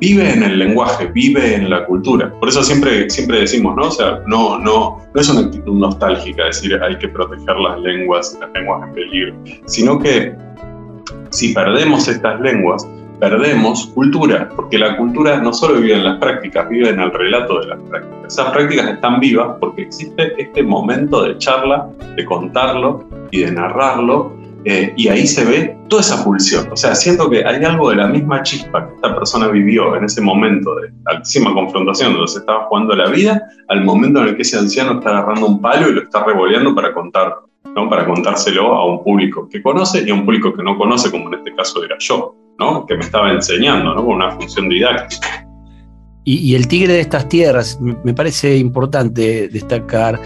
vive 0.00 0.32
en 0.32 0.42
el 0.42 0.58
lenguaje, 0.58 1.06
vive 1.06 1.54
en 1.54 1.70
la 1.70 1.84
cultura. 1.84 2.32
Por 2.40 2.48
eso 2.48 2.62
siempre, 2.62 3.08
siempre 3.10 3.40
decimos, 3.40 3.76
¿no? 3.76 3.88
O 3.88 3.90
sea, 3.90 4.20
no, 4.26 4.58
no, 4.58 4.98
no 5.14 5.20
es 5.20 5.28
una 5.28 5.40
actitud 5.40 5.74
nostálgica 5.74 6.44
decir 6.46 6.78
hay 6.82 6.96
que 6.96 7.08
proteger 7.08 7.56
las 7.56 7.78
lenguas, 7.80 8.36
las 8.40 8.50
lenguas 8.52 8.88
en 8.88 8.94
peligro, 8.94 9.34
sino 9.66 9.98
que 9.98 10.34
si 11.30 11.52
perdemos 11.52 12.08
estas 12.08 12.40
lenguas, 12.40 12.88
perdemos 13.20 13.88
cultura, 13.94 14.48
porque 14.56 14.78
la 14.78 14.96
cultura 14.96 15.38
no 15.40 15.52
solo 15.52 15.80
vive 15.80 15.94
en 15.94 16.04
las 16.04 16.18
prácticas, 16.18 16.68
vive 16.70 16.88
en 16.88 17.00
el 17.00 17.12
relato 17.12 17.60
de 17.60 17.66
las 17.66 17.78
prácticas. 17.82 18.32
Esas 18.32 18.52
prácticas 18.52 18.88
están 18.88 19.20
vivas 19.20 19.56
porque 19.60 19.82
existe 19.82 20.32
este 20.40 20.62
momento 20.62 21.22
de 21.24 21.36
charla, 21.36 21.88
de 22.16 22.24
contarlo 22.24 23.04
y 23.30 23.40
de 23.40 23.52
narrarlo 23.52 24.39
eh, 24.64 24.92
y 24.96 25.08
ahí 25.08 25.26
se 25.26 25.44
ve 25.44 25.76
toda 25.88 26.02
esa 26.02 26.22
pulsión. 26.22 26.68
O 26.70 26.76
sea, 26.76 26.94
siento 26.94 27.30
que 27.30 27.44
hay 27.44 27.64
algo 27.64 27.90
de 27.90 27.96
la 27.96 28.06
misma 28.06 28.42
chispa 28.42 28.86
que 28.86 28.94
esta 28.94 29.14
persona 29.14 29.48
vivió 29.48 29.96
en 29.96 30.04
ese 30.04 30.20
momento 30.20 30.74
de 30.76 30.90
altísima 31.06 31.54
confrontación 31.54 32.12
donde 32.12 32.28
se 32.28 32.40
estaba 32.40 32.66
jugando 32.66 32.94
la 32.94 33.08
vida, 33.08 33.42
al 33.68 33.84
momento 33.84 34.20
en 34.20 34.28
el 34.28 34.36
que 34.36 34.42
ese 34.42 34.58
anciano 34.58 34.98
está 34.98 35.10
agarrando 35.10 35.46
un 35.46 35.60
palo 35.60 35.88
y 35.88 35.94
lo 35.94 36.02
está 36.02 36.24
revoleando 36.24 36.74
para 36.74 36.92
contarlo, 36.92 37.48
¿no? 37.74 37.88
para 37.88 38.06
contárselo 38.06 38.74
a 38.74 38.86
un 38.86 39.02
público 39.02 39.48
que 39.50 39.62
conoce 39.62 40.04
y 40.06 40.10
a 40.10 40.14
un 40.14 40.24
público 40.24 40.52
que 40.52 40.62
no 40.62 40.76
conoce, 40.76 41.10
como 41.10 41.28
en 41.28 41.34
este 41.38 41.54
caso 41.54 41.82
era 41.82 41.96
yo, 41.98 42.34
¿no? 42.58 42.84
que 42.84 42.96
me 42.96 43.00
estaba 43.00 43.32
enseñando 43.32 43.94
¿no? 43.94 44.04
con 44.04 44.16
una 44.16 44.30
función 44.32 44.68
didáctica. 44.68 45.46
Y, 46.22 46.54
el 46.54 46.68
tigre 46.68 46.92
de 46.92 47.00
estas 47.00 47.28
tierras, 47.28 47.80
me 47.80 48.12
parece 48.12 48.56
importante 48.56 49.48
destacar 49.48 50.20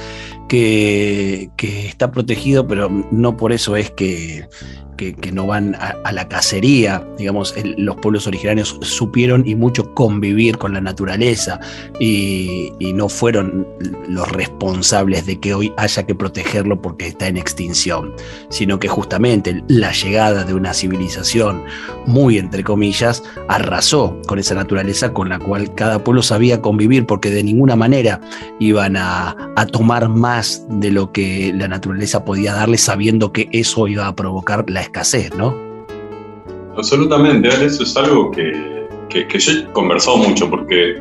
que, 0.48 1.50
está 1.58 2.10
protegido, 2.10 2.66
pero 2.66 2.88
no 3.10 3.36
por 3.36 3.52
eso 3.52 3.76
es 3.76 3.90
que 3.90 4.48
que, 4.96 5.14
no 5.32 5.46
van 5.46 5.74
a, 5.76 6.12
la 6.12 6.28
cacería, 6.28 7.06
digamos, 7.18 7.54
los 7.76 7.96
pueblos 7.96 8.26
originarios 8.26 8.78
supieron 8.82 9.46
y 9.46 9.54
mucho 9.54 9.92
convivir 9.94 10.58
con 10.58 10.74
la 10.74 10.80
naturaleza 10.80 11.60
y, 12.00 12.72
no 12.94 13.08
fueron 13.08 13.66
los 14.08 14.30
responsables 14.30 15.26
de 15.26 15.40
que 15.40 15.52
hoy 15.52 15.72
haya 15.76 16.06
que 16.06 16.14
protegerlo 16.14 16.80
porque 16.80 17.08
está 17.08 17.26
en 17.26 17.36
extinción, 17.36 18.14
sino 18.50 18.78
que 18.78 18.86
justamente 18.86 19.64
la 19.66 19.90
llegada 19.90 20.44
de 20.44 20.54
una 20.54 20.74
civilización 20.74 21.64
muy, 22.06 22.38
entre 22.38 22.62
comillas, 22.62 23.24
arrasó 23.48 24.16
con 24.28 24.38
esa 24.38 24.54
naturaleza 24.54 25.12
con 25.12 25.28
la 25.28 25.40
cual 25.40 25.74
cada 25.74 26.04
pueblo 26.04 26.22
sabía 26.22 26.62
convivir 26.62 27.04
porque 27.04 27.30
de 27.30 27.42
ninguna 27.42 27.74
manera 27.74 28.20
iban 28.60 28.96
a, 28.96 29.34
a 29.56 29.66
tomar 29.66 30.08
más 30.08 30.64
de 30.68 30.92
lo 30.92 31.10
que 31.10 31.52
la 31.52 31.66
naturaleza 31.66 32.24
podía 32.24 32.54
darle 32.54 32.78
sabiendo 32.78 33.32
que 33.32 33.48
eso 33.50 33.88
iba 33.88 34.06
a 34.06 34.14
provocar 34.14 34.70
la 34.70 34.83
escasez, 34.84 35.34
¿no? 35.34 35.54
Absolutamente, 36.76 37.48
eso 37.48 37.82
es 37.84 37.96
algo 37.96 38.30
que, 38.30 38.88
que, 39.08 39.38
yo 39.38 39.52
he 39.52 39.64
conversado 39.72 40.16
mucho 40.16 40.50
porque 40.50 41.00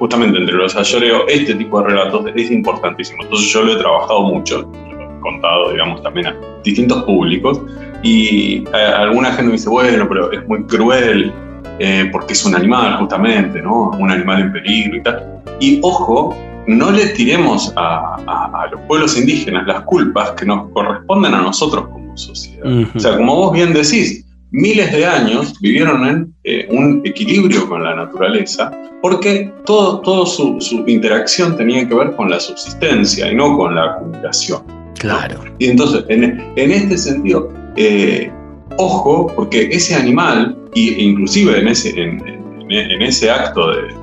justamente 0.00 0.38
entre 0.38 0.54
los 0.54 0.74
ayoreo 0.76 1.26
este 1.28 1.54
tipo 1.54 1.80
de 1.80 1.88
relatos 1.88 2.26
es 2.34 2.50
importantísimo. 2.50 3.22
Entonces 3.22 3.52
yo 3.52 3.62
lo 3.62 3.74
he 3.74 3.76
trabajado 3.76 4.22
mucho, 4.22 4.68
lo 4.90 5.00
he 5.00 5.20
contado, 5.20 5.70
digamos, 5.70 6.02
también 6.02 6.26
a 6.26 6.36
distintos 6.64 7.04
públicos 7.04 7.60
y 8.02 8.64
eh, 8.74 8.92
alguna 8.96 9.28
gente 9.28 9.44
me 9.44 9.52
dice, 9.52 9.68
bueno, 9.68 10.08
pero 10.08 10.32
es 10.32 10.46
muy 10.48 10.64
cruel 10.64 11.32
eh, 11.78 12.08
porque 12.10 12.32
es 12.32 12.44
un 12.44 12.56
animal 12.56 12.96
justamente, 12.98 13.62
¿no? 13.62 13.90
Un 13.90 14.10
animal 14.10 14.40
en 14.40 14.52
peligro 14.52 14.96
y 14.96 15.02
tal. 15.02 15.42
Y 15.60 15.78
ojo, 15.82 16.36
no 16.66 16.90
le 16.90 17.06
tiremos 17.10 17.72
a, 17.76 18.16
a 18.26 18.66
los 18.72 18.80
pueblos 18.82 19.16
indígenas 19.16 19.68
las 19.68 19.82
culpas 19.82 20.32
que 20.32 20.44
nos 20.46 20.68
corresponden 20.72 21.32
a 21.32 21.42
nosotros 21.42 21.86
como 21.86 22.05
sociedad. 22.16 22.64
O 22.94 23.00
sea, 23.00 23.16
como 23.16 23.36
vos 23.36 23.52
bien 23.52 23.72
decís, 23.72 24.24
miles 24.50 24.90
de 24.92 25.06
años 25.06 25.58
vivieron 25.60 26.06
en 26.06 26.34
eh, 26.44 26.66
un 26.70 27.02
equilibrio 27.04 27.68
con 27.68 27.82
la 27.82 27.94
naturaleza 27.94 28.70
porque 29.02 29.52
todo, 29.64 30.00
todo 30.00 30.26
su, 30.26 30.84
interacción 30.86 31.56
tenía 31.56 31.86
que 31.86 31.94
ver 31.94 32.16
con 32.16 32.30
la 32.30 32.40
subsistencia 32.40 33.30
y 33.30 33.34
no 33.34 33.56
con 33.56 33.74
la 33.74 33.84
acumulación. 33.92 34.62
Claro. 34.98 35.44
Y 35.58 35.66
entonces, 35.66 36.04
en, 36.08 36.42
en 36.56 36.70
este 36.70 36.98
sentido, 36.98 37.52
eh, 37.76 38.32
ojo, 38.78 39.32
porque 39.34 39.68
ese 39.70 39.94
animal, 39.94 40.56
e 40.74 40.80
inclusive 40.98 41.58
en 41.58 41.68
ese, 41.68 41.90
en, 42.00 43.02
ese 43.02 43.30
acto 43.30 43.70
de, 43.70 43.94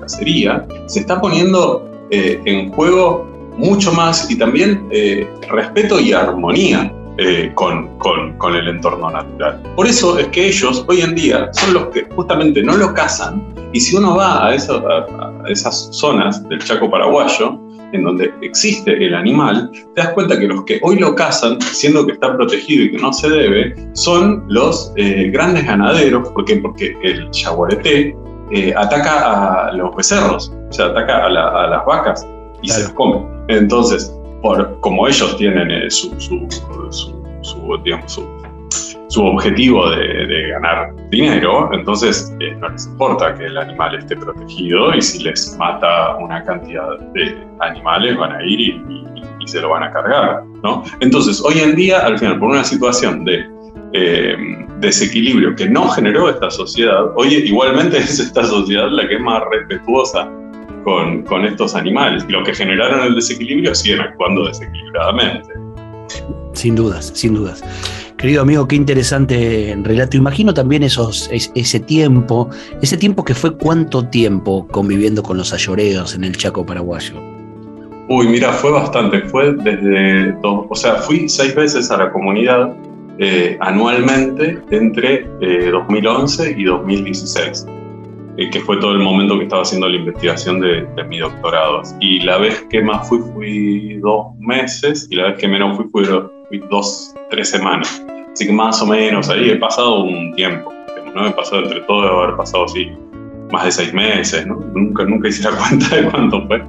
cacería, 0.00 0.66
se 0.86 1.00
está 1.00 1.20
poniendo 1.20 1.88
eh, 2.10 2.40
en 2.44 2.70
juego 2.72 3.26
mucho 3.56 3.92
más 3.92 4.30
y 4.30 4.36
también 4.36 4.86
eh, 4.90 5.26
respeto 5.48 6.00
y 6.00 6.12
armonía 6.12 6.92
con, 7.54 7.98
con, 7.98 8.56
el 8.56 8.68
entorno 8.68 9.10
natural. 9.10 9.60
Por 9.76 9.86
eso 9.86 10.18
es 10.18 10.28
que 10.28 10.46
ellos 10.48 10.84
hoy 10.88 11.02
en 11.02 11.14
día 11.14 11.50
son 11.52 11.74
los 11.74 11.86
que 11.88 12.06
justamente 12.14 12.62
no 12.62 12.76
lo 12.76 12.94
cazan 12.94 13.42
y 13.72 13.80
si 13.80 13.96
uno 13.96 14.16
va 14.16 14.46
a, 14.46 14.50
a 14.50 15.48
esas 15.48 15.88
zonas 15.92 16.46
del 16.48 16.58
Chaco 16.60 16.90
paraguayo, 16.90 17.58
en 17.92 18.04
donde 18.04 18.32
existe 18.42 19.04
el 19.04 19.14
animal, 19.14 19.70
te 19.94 20.02
das 20.02 20.12
cuenta 20.12 20.38
que 20.38 20.46
los 20.46 20.64
que 20.64 20.80
hoy 20.82 20.98
lo 20.98 21.14
cazan, 21.14 21.60
siendo 21.60 22.04
que 22.06 22.12
está 22.12 22.34
protegido 22.36 22.84
y 22.84 22.92
que 22.92 22.98
no 22.98 23.12
se 23.12 23.28
debe, 23.28 23.74
son 23.92 24.44
los 24.48 24.92
eh, 24.96 25.30
grandes 25.30 25.66
ganaderos, 25.66 26.28
porque, 26.30 26.56
porque 26.56 26.96
el 27.02 27.30
yaguareté 27.30 28.16
eh, 28.50 28.74
ataca 28.76 29.68
a 29.68 29.72
los 29.72 29.94
becerros, 29.94 30.52
o 30.68 30.72
sea, 30.72 30.86
ataca 30.86 31.26
a, 31.26 31.28
las 31.30 31.86
vacas 31.86 32.26
y 32.62 32.68
se 32.68 32.82
las 32.82 32.92
come. 32.92 33.26
Entonces, 33.48 34.14
por, 34.42 34.78
como 34.80 35.08
ellos 35.08 35.34
tienen 35.38 35.70
eh, 35.70 35.90
su, 35.90 36.14
su, 36.20 36.46
objetivo 39.24 39.90
de, 39.90 40.48
ganar 40.48 40.94
dinero, 41.10 41.70
entonces 41.72 42.34
eh, 42.40 42.56
no 42.58 42.68
les 42.70 42.86
importa 42.86 43.34
que 43.34 43.44
el 43.44 43.56
animal 43.56 43.94
esté 43.94 44.16
protegido 44.16 44.94
y 44.94 45.02
si 45.02 45.22
les 45.22 45.56
mata 45.58 46.16
una 46.16 46.42
cantidad 46.42 46.98
de 47.14 47.36
animales 47.60 48.16
van 48.16 48.32
a 48.32 48.44
ir 48.44 48.60
y, 48.60 49.02
se 49.44 49.60
lo 49.60 49.70
van 49.70 49.82
a 49.82 49.92
cargar, 49.92 50.44
¿no? 50.62 50.84
Entonces, 51.00 51.42
hoy 51.44 51.58
en 51.58 51.74
día, 51.74 51.98
al 51.98 52.16
final, 52.16 52.38
por 52.38 52.50
una 52.50 52.62
situación 52.62 53.24
de 53.24 53.44
eh, 53.92 54.36
desequilibrio 54.78 55.56
que 55.56 55.68
no 55.68 55.88
generó 55.88 56.30
esta 56.30 56.48
sociedad, 56.48 57.10
hoy 57.16 57.34
igualmente 57.34 57.96
es 57.98 58.20
esta 58.20 58.44
sociedad 58.44 58.88
la 58.88 59.08
que 59.08 59.16
es 59.16 59.20
más 59.20 59.42
respetuosa 59.50 60.30
con, 60.84 61.22
con 61.22 61.44
estos 61.44 61.74
animales. 61.74 62.24
Y 62.28 62.32
los 62.32 62.44
que 62.44 62.54
generaron 62.54 63.00
el 63.00 63.14
desequilibrio 63.14 63.74
siguen 63.74 64.00
actuando 64.00 64.46
desequilibradamente. 64.46 65.48
Sin 66.52 66.74
dudas, 66.74 67.12
sin 67.14 67.34
dudas. 67.34 67.62
Querido 68.22 68.42
amigo, 68.42 68.68
qué 68.68 68.76
interesante 68.76 69.76
relato. 69.82 70.16
Imagino 70.16 70.54
también 70.54 70.84
esos, 70.84 71.28
ese 71.32 71.80
tiempo, 71.80 72.48
ese 72.80 72.96
tiempo 72.96 73.24
que 73.24 73.34
fue 73.34 73.56
cuánto 73.56 74.06
tiempo 74.06 74.68
conviviendo 74.68 75.24
con 75.24 75.36
los 75.38 75.52
ayoreos 75.52 76.14
en 76.14 76.22
el 76.22 76.36
Chaco 76.36 76.64
paraguayo. 76.64 77.14
Uy, 78.08 78.28
mira, 78.28 78.52
fue 78.52 78.70
bastante, 78.70 79.22
fue 79.22 79.54
desde, 79.54 80.36
o 80.42 80.74
sea, 80.74 80.96
fui 80.96 81.28
seis 81.28 81.54
veces 81.54 81.90
a 81.90 81.96
la 81.96 82.12
comunidad 82.12 82.72
eh, 83.18 83.56
anualmente 83.60 84.58
entre 84.70 85.26
2011 85.70 86.50
eh, 86.50 86.54
y 86.56 86.64
2016, 86.64 87.66
eh, 88.36 88.50
que 88.50 88.60
fue 88.60 88.78
todo 88.78 88.92
el 88.92 88.98
momento 88.98 89.36
que 89.36 89.44
estaba 89.44 89.62
haciendo 89.62 89.88
la 89.88 89.96
investigación 89.96 90.60
de, 90.60 90.86
de, 90.96 91.04
mi 91.04 91.18
doctorado. 91.18 91.82
Y 92.00 92.20
la 92.20 92.38
vez 92.38 92.66
que 92.70 92.82
más 92.82 93.08
fui, 93.08 93.18
fui 93.34 93.98
dos 93.98 94.26
meses, 94.38 95.08
y 95.10 95.16
la 95.16 95.28
vez 95.28 95.38
que 95.38 95.48
menos 95.48 95.76
fui, 95.76 96.04
fui 96.48 96.58
dos, 96.70 97.14
tres 97.30 97.50
semanas. 97.50 98.04
Así 98.32 98.46
que 98.46 98.52
más 98.52 98.80
o 98.80 98.86
menos 98.86 99.28
ahí 99.28 99.50
he 99.50 99.56
pasado 99.56 100.04
un 100.04 100.34
tiempo. 100.34 100.72
¿no? 101.14 101.26
He 101.26 101.32
pasado 101.32 101.62
entre 101.62 101.80
todo, 101.80 102.22
haber 102.22 102.36
pasado 102.36 102.64
así 102.64 102.90
más 103.50 103.64
de 103.64 103.72
seis 103.72 103.92
meses, 103.92 104.46
¿no? 104.46 104.56
Nunca, 104.74 105.04
nunca 105.04 105.28
hice 105.28 105.42
la 105.42 105.56
cuenta 105.68 105.96
de 105.96 106.10
cuánto 106.10 106.46
fue, 106.46 106.62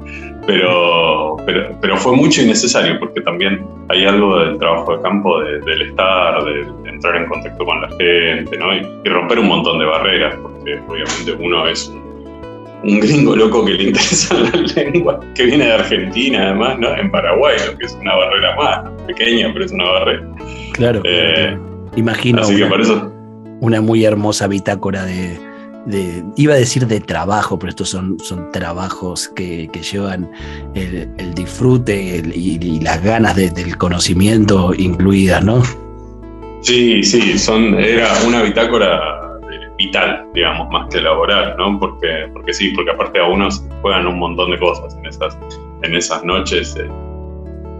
pero, 0.45 1.37
pero, 1.45 1.75
pero 1.81 1.97
fue 1.97 2.15
mucho 2.15 2.41
y 2.41 2.47
necesario 2.47 2.99
porque 2.99 3.21
también 3.21 3.65
hay 3.89 4.05
algo 4.05 4.39
del 4.39 4.57
trabajo 4.57 4.95
de 4.95 5.01
campo, 5.01 5.39
del 5.41 5.81
estar, 5.81 6.43
de, 6.43 6.65
entrar 6.89 7.15
en 7.15 7.27
contacto 7.27 7.65
con 7.65 7.81
la 7.81 7.89
gente, 7.89 8.57
¿no? 8.57 8.73
Y, 8.73 8.87
y, 9.03 9.09
romper 9.09 9.39
un 9.39 9.47
montón 9.47 9.79
de 9.79 9.85
barreras, 9.85 10.35
porque 10.41 10.79
obviamente 10.87 11.33
uno 11.39 11.67
es 11.67 11.87
un 11.87 12.03
un 12.83 12.99
gringo 12.99 13.35
loco 13.35 13.65
que 13.65 13.73
le 13.73 13.83
interesa 13.85 14.35
la 14.75 14.83
lengua, 14.83 15.19
que 15.35 15.45
viene 15.45 15.65
de 15.65 15.73
Argentina 15.73 16.47
además, 16.47 16.79
¿no? 16.79 16.95
En 16.95 17.09
Paraguay, 17.09 17.55
lo 17.65 17.77
que 17.77 17.85
es 17.85 17.97
una 17.99 18.15
barrera 18.15 18.55
más, 18.55 18.89
pequeña, 19.07 19.49
pero 19.53 19.65
es 19.65 19.71
una 19.71 19.85
barrera. 19.85 20.27
Claro. 20.73 21.01
Eh, 21.05 21.57
Imagino 21.95 22.41
una, 23.61 23.81
muy 23.81 24.03
hermosa 24.03 24.47
bitácora 24.47 25.05
de, 25.05 25.39
iba 26.35 26.53
a 26.53 26.57
decir 26.57 26.87
de 26.87 26.99
trabajo, 26.99 27.59
pero 27.59 27.69
estos 27.69 27.89
son, 27.89 28.17
son 28.19 28.51
trabajos 28.51 29.27
que, 29.29 29.69
llevan 29.91 30.29
el, 30.75 31.33
disfrute 31.33 32.23
y, 32.33 32.79
las 32.79 33.03
ganas 33.03 33.35
del 33.35 33.77
conocimiento 33.77 34.73
incluidas, 34.73 35.43
¿no? 35.43 35.61
Sí, 36.61 37.03
sí, 37.03 37.37
son, 37.37 37.77
era 37.77 38.07
una 38.25 38.41
bitácora 38.41 39.23
vital, 39.77 40.25
digamos, 40.33 40.69
más 40.69 40.87
que 40.89 41.01
laboral, 41.01 41.55
¿no? 41.57 41.79
Porque, 41.79 42.29
porque 42.31 42.53
sí, 42.53 42.69
porque 42.69 42.91
aparte 42.91 43.19
a 43.19 43.27
unos 43.27 43.65
juegan 43.81 44.07
un 44.07 44.19
montón 44.19 44.51
de 44.51 44.59
cosas 44.59 44.95
en 44.95 45.05
esas, 45.05 45.37
en 45.83 45.95
esas 45.95 46.23
noches 46.23 46.75
eh, 46.77 46.89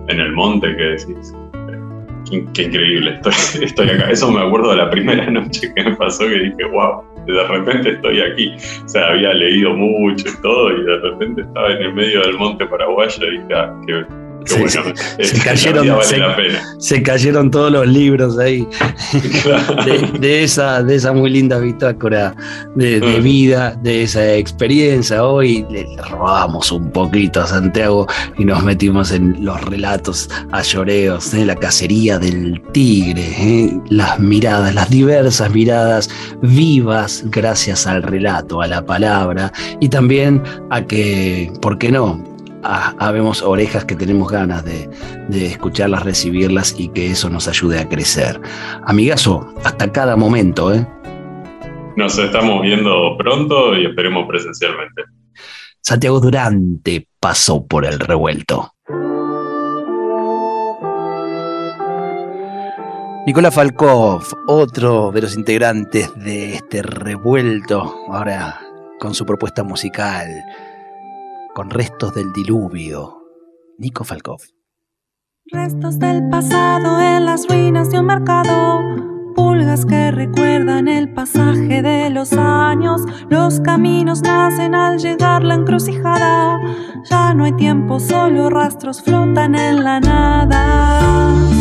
en 0.09 0.19
el 0.19 0.31
monte 0.33 0.75
que 0.75 0.83
decís. 0.83 1.33
Qué, 2.29 2.63
increíble, 2.63 3.15
estoy, 3.15 3.33
estoy 3.63 3.89
acá. 3.89 4.09
Eso 4.09 4.31
me 4.31 4.41
acuerdo 4.41 4.71
de 4.71 4.77
la 4.77 4.89
primera 4.89 5.29
noche 5.29 5.73
que 5.73 5.83
me 5.83 5.95
pasó 5.95 6.25
que 6.25 6.39
dije, 6.39 6.65
wow, 6.71 7.03
de 7.25 7.47
repente 7.47 7.89
estoy 7.91 8.21
aquí. 8.21 8.55
O 8.83 8.89
sea, 8.89 9.07
había 9.07 9.33
leído 9.33 9.73
mucho 9.73 10.29
y 10.29 10.41
todo, 10.41 10.71
y 10.71 10.83
de 10.83 10.97
repente 10.99 11.41
estaba 11.41 11.71
en 11.71 11.81
el 11.83 11.93
medio 11.93 12.21
del 12.21 12.38
monte 12.38 12.65
paraguayo 12.65 13.27
y 13.27 13.38
dije, 13.39 13.53
ah, 13.55 13.75
qué, 13.86 14.05
se, 16.79 17.01
cayeron, 17.03 17.51
todos 17.51 17.71
los 17.71 17.88
libros 17.88 18.38
ahí 18.38 18.67
de, 20.19 20.43
esa, 20.43 20.84
de 20.84 20.95
esa 20.95 21.13
muy 21.13 21.29
linda 21.29 21.60
bitácora 21.60 22.36
de, 22.75 22.99
mm. 22.99 23.23
vida, 23.23 23.77
de 23.82 24.03
esa 24.03 24.34
experiencia. 24.36 25.23
Hoy 25.25 25.65
le 25.69 25.86
robamos 26.10 26.71
un 26.71 26.91
poquito 26.91 27.41
a 27.41 27.47
Santiago 27.47 28.08
y 28.38 28.45
nos 28.45 28.63
metimos 28.63 29.12
en 29.12 29.43
los 29.43 29.62
relatos 29.65 30.29
a 30.51 30.62
lloreos, 30.62 31.32
de 31.32 31.45
la 31.45 31.56
cacería 31.56 32.19
del 32.19 32.62
tigre, 32.71 33.23
¿eh? 33.39 33.79
las 33.89 34.19
miradas, 34.19 34.73
las 34.73 34.89
diversas 34.89 35.51
miradas 35.51 36.10
vivas 36.41 37.23
gracias 37.25 37.88
al 37.88 38.03
relato, 38.03 38.62
a 38.62 38.67
la 38.67 38.86
palabra 38.86 39.51
y 39.79 39.89
también 39.89 40.41
a 40.69 40.82
que, 40.82 41.51
¿por 41.62 41.77
qué 41.77 41.91
no? 41.91 42.32
Habemos 42.63 43.41
orejas 43.41 43.86
que 43.86 43.95
tenemos 43.95 44.32
ganas 44.32 44.63
de, 44.63 44.89
escucharlas, 45.32 46.04
recibirlas 46.04 46.76
y 46.78 46.89
que 46.89 47.12
eso 47.12 47.30
nos 47.30 47.47
ayude 47.47 47.80
a 47.80 47.89
crecer. 47.89 48.39
Amigazo, 48.86 49.54
hasta 49.63 49.91
cada 49.91 50.15
momento, 50.15 50.73
¿eh? 50.73 50.88
Nos 51.95 52.17
estamos 52.17 52.62
viendo 52.62 53.15
pronto 53.17 53.78
y 53.78 53.86
esperemos 53.86 54.28
presencialmente. 54.28 55.04
Santiago 55.82 56.19
Durante 56.19 57.08
pasó 57.19 57.65
por 57.67 57.86
el 57.86 57.99
revuelto. 57.99 58.73
Nicolás 63.26 63.54
Falkov, 63.54 64.23
otro 64.47 65.12
de 65.12 65.21
los 65.21 65.36
integrantes 65.36 66.13
de 66.15 66.56
este 66.56 66.82
revuelto, 66.82 67.95
ahora 68.10 68.60
con 68.99 69.13
su 69.13 69.26
propuesta 69.26 69.63
musical 69.63 70.28
con 71.53 71.69
restos 71.69 72.13
del 72.15 72.33
diluvio. 72.33 73.19
Nico 73.77 74.03
Falkov. 74.03 74.39
Restos 75.45 75.99
del 75.99 76.27
pasado 76.29 76.99
en 76.99 77.25
las 77.25 77.47
ruinas 77.47 77.89
de 77.91 77.99
un 77.99 78.07
mercado. 78.07 78.81
Pulgas 79.35 79.85
que 79.85 80.11
recuerdan 80.11 80.87
el 80.87 81.13
pasaje 81.13 81.81
de 81.81 82.09
los 82.09 82.33
años. 82.33 83.01
Los 83.29 83.59
caminos 83.59 84.21
nacen 84.21 84.73
al 84.73 84.99
llegar 84.99 85.43
la 85.43 85.55
encrucijada. 85.55 86.59
Ya 87.09 87.33
no 87.33 87.43
hay 87.45 87.53
tiempo, 87.53 87.99
solo 87.99 88.49
rastros 88.49 89.01
flotan 89.01 89.55
en 89.55 89.83
la 89.83 89.99
nada. 89.99 91.52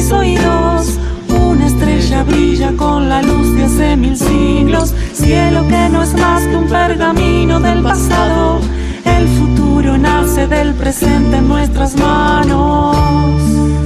Mis 0.00 0.12
oídos. 0.12 0.98
Una 1.28 1.66
estrella 1.66 2.22
brilla 2.22 2.72
con 2.76 3.08
la 3.08 3.22
luz 3.22 3.54
de 3.54 3.64
hace 3.64 3.96
mil 3.96 4.16
siglos. 4.16 4.94
Cielo 5.12 5.66
que 5.68 5.88
no 5.90 6.02
es 6.02 6.14
más 6.14 6.42
que 6.42 6.56
un 6.56 6.68
pergamino 6.68 7.60
del 7.60 7.82
pasado. 7.82 8.60
El 9.04 9.28
futuro 9.28 9.98
nace 9.98 10.46
del 10.46 10.74
presente 10.74 11.36
en 11.36 11.48
nuestras 11.48 11.96
manos. 11.96 12.96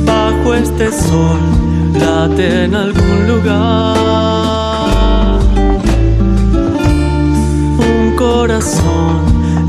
Bajo 0.04 0.54
este 0.54 0.92
sol 0.92 1.40
late 1.98 2.64
en 2.64 2.74
algún 2.74 3.26
lugar. 3.26 3.96
Un 7.90 8.14
corazón 8.16 9.20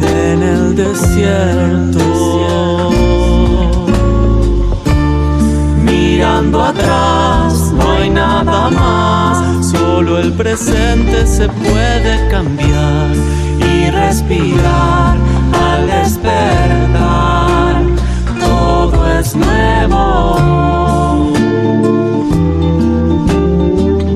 en 0.01 0.43
el 0.43 0.75
desierto. 0.75 2.44
Atrás, 6.25 7.71
no 7.73 7.91
hay 7.91 8.09
nada 8.09 8.69
más, 8.71 9.65
solo 9.67 10.19
el 10.19 10.33
presente 10.33 11.25
se 11.27 11.47
puede 11.47 12.27
cambiar 12.29 13.11
y 13.59 13.91
respirar 13.91 15.17
al 15.53 15.87
despertar, 15.87 17.83
todo 18.39 19.19
es 19.19 19.35
nuevo. 19.35 20.35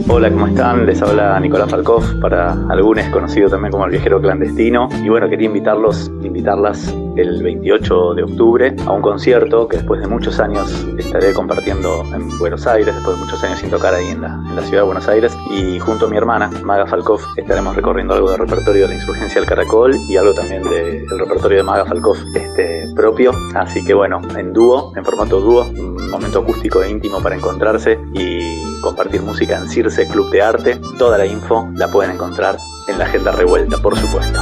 Hola, 0.07 0.31
¿cómo 0.31 0.47
están? 0.47 0.85
Les 0.85 1.01
habla 1.01 1.39
Nicolás 1.39 1.69
Falkov, 1.69 2.19
para 2.19 2.53
algunos 2.69 3.05
conocido 3.05 3.49
también 3.49 3.71
como 3.71 3.85
el 3.85 3.91
viajero 3.91 4.19
clandestino. 4.19 4.89
Y 5.03 5.09
bueno, 5.09 5.29
quería 5.29 5.47
invitarlos, 5.47 6.11
invitarlas 6.23 6.93
el 7.15 7.41
28 7.43 8.13
de 8.13 8.23
octubre 8.23 8.75
a 8.85 8.91
un 8.91 9.01
concierto 9.01 9.67
que 9.67 9.77
después 9.77 10.01
de 10.01 10.07
muchos 10.07 10.39
años 10.39 10.85
estaré 10.97 11.33
compartiendo 11.33 12.03
en 12.13 12.37
Buenos 12.39 12.67
Aires, 12.67 12.93
después 12.95 13.17
de 13.17 13.25
muchos 13.25 13.43
años 13.43 13.59
sin 13.59 13.69
tocar 13.69 13.93
ahí 13.93 14.07
en 14.07 14.21
la, 14.21 14.61
ciudad 14.61 14.83
de 14.83 14.85
Buenos 14.85 15.07
Aires. 15.07 15.35
Y 15.51 15.79
junto 15.79 16.05
a 16.05 16.09
mi 16.09 16.17
hermana, 16.17 16.49
Maga 16.63 16.85
Falkov, 16.85 17.21
estaremos 17.37 17.75
recorriendo 17.75 18.13
algo 18.13 18.31
del 18.31 18.39
repertorio 18.39 18.83
de 18.83 18.89
la 18.89 18.95
insurgencia 18.95 19.41
del 19.41 19.49
Caracol 19.49 19.95
y 20.09 20.17
algo 20.17 20.33
también 20.33 20.63
del 20.63 21.07
repertorio 21.17 21.57
de 21.57 21.63
Maga 21.63 21.85
Falkov 21.85 22.17
este, 22.35 22.85
propio. 22.95 23.31
Así 23.55 23.83
que 23.83 23.93
bueno, 23.93 24.21
en 24.37 24.53
dúo, 24.53 24.93
en 24.95 25.03
formato 25.03 25.39
dúo, 25.39 25.65
un 25.69 26.09
momento 26.09 26.39
acústico 26.39 26.83
e 26.83 26.89
íntimo 26.89 27.21
para 27.21 27.35
encontrarse 27.35 27.99
y 28.13 28.61
compartir 28.81 29.21
música 29.21 29.57
en 29.57 29.67
Circe 29.69 30.07
Club 30.07 30.29
de 30.31 30.41
Arte. 30.41 30.79
Toda 30.97 31.17
la 31.17 31.25
info 31.25 31.69
la 31.75 31.87
pueden 31.87 32.11
encontrar 32.11 32.57
en 32.87 32.97
la 32.97 33.05
agenda 33.05 33.31
revuelta, 33.31 33.77
por 33.77 33.97
supuesto. 33.97 34.41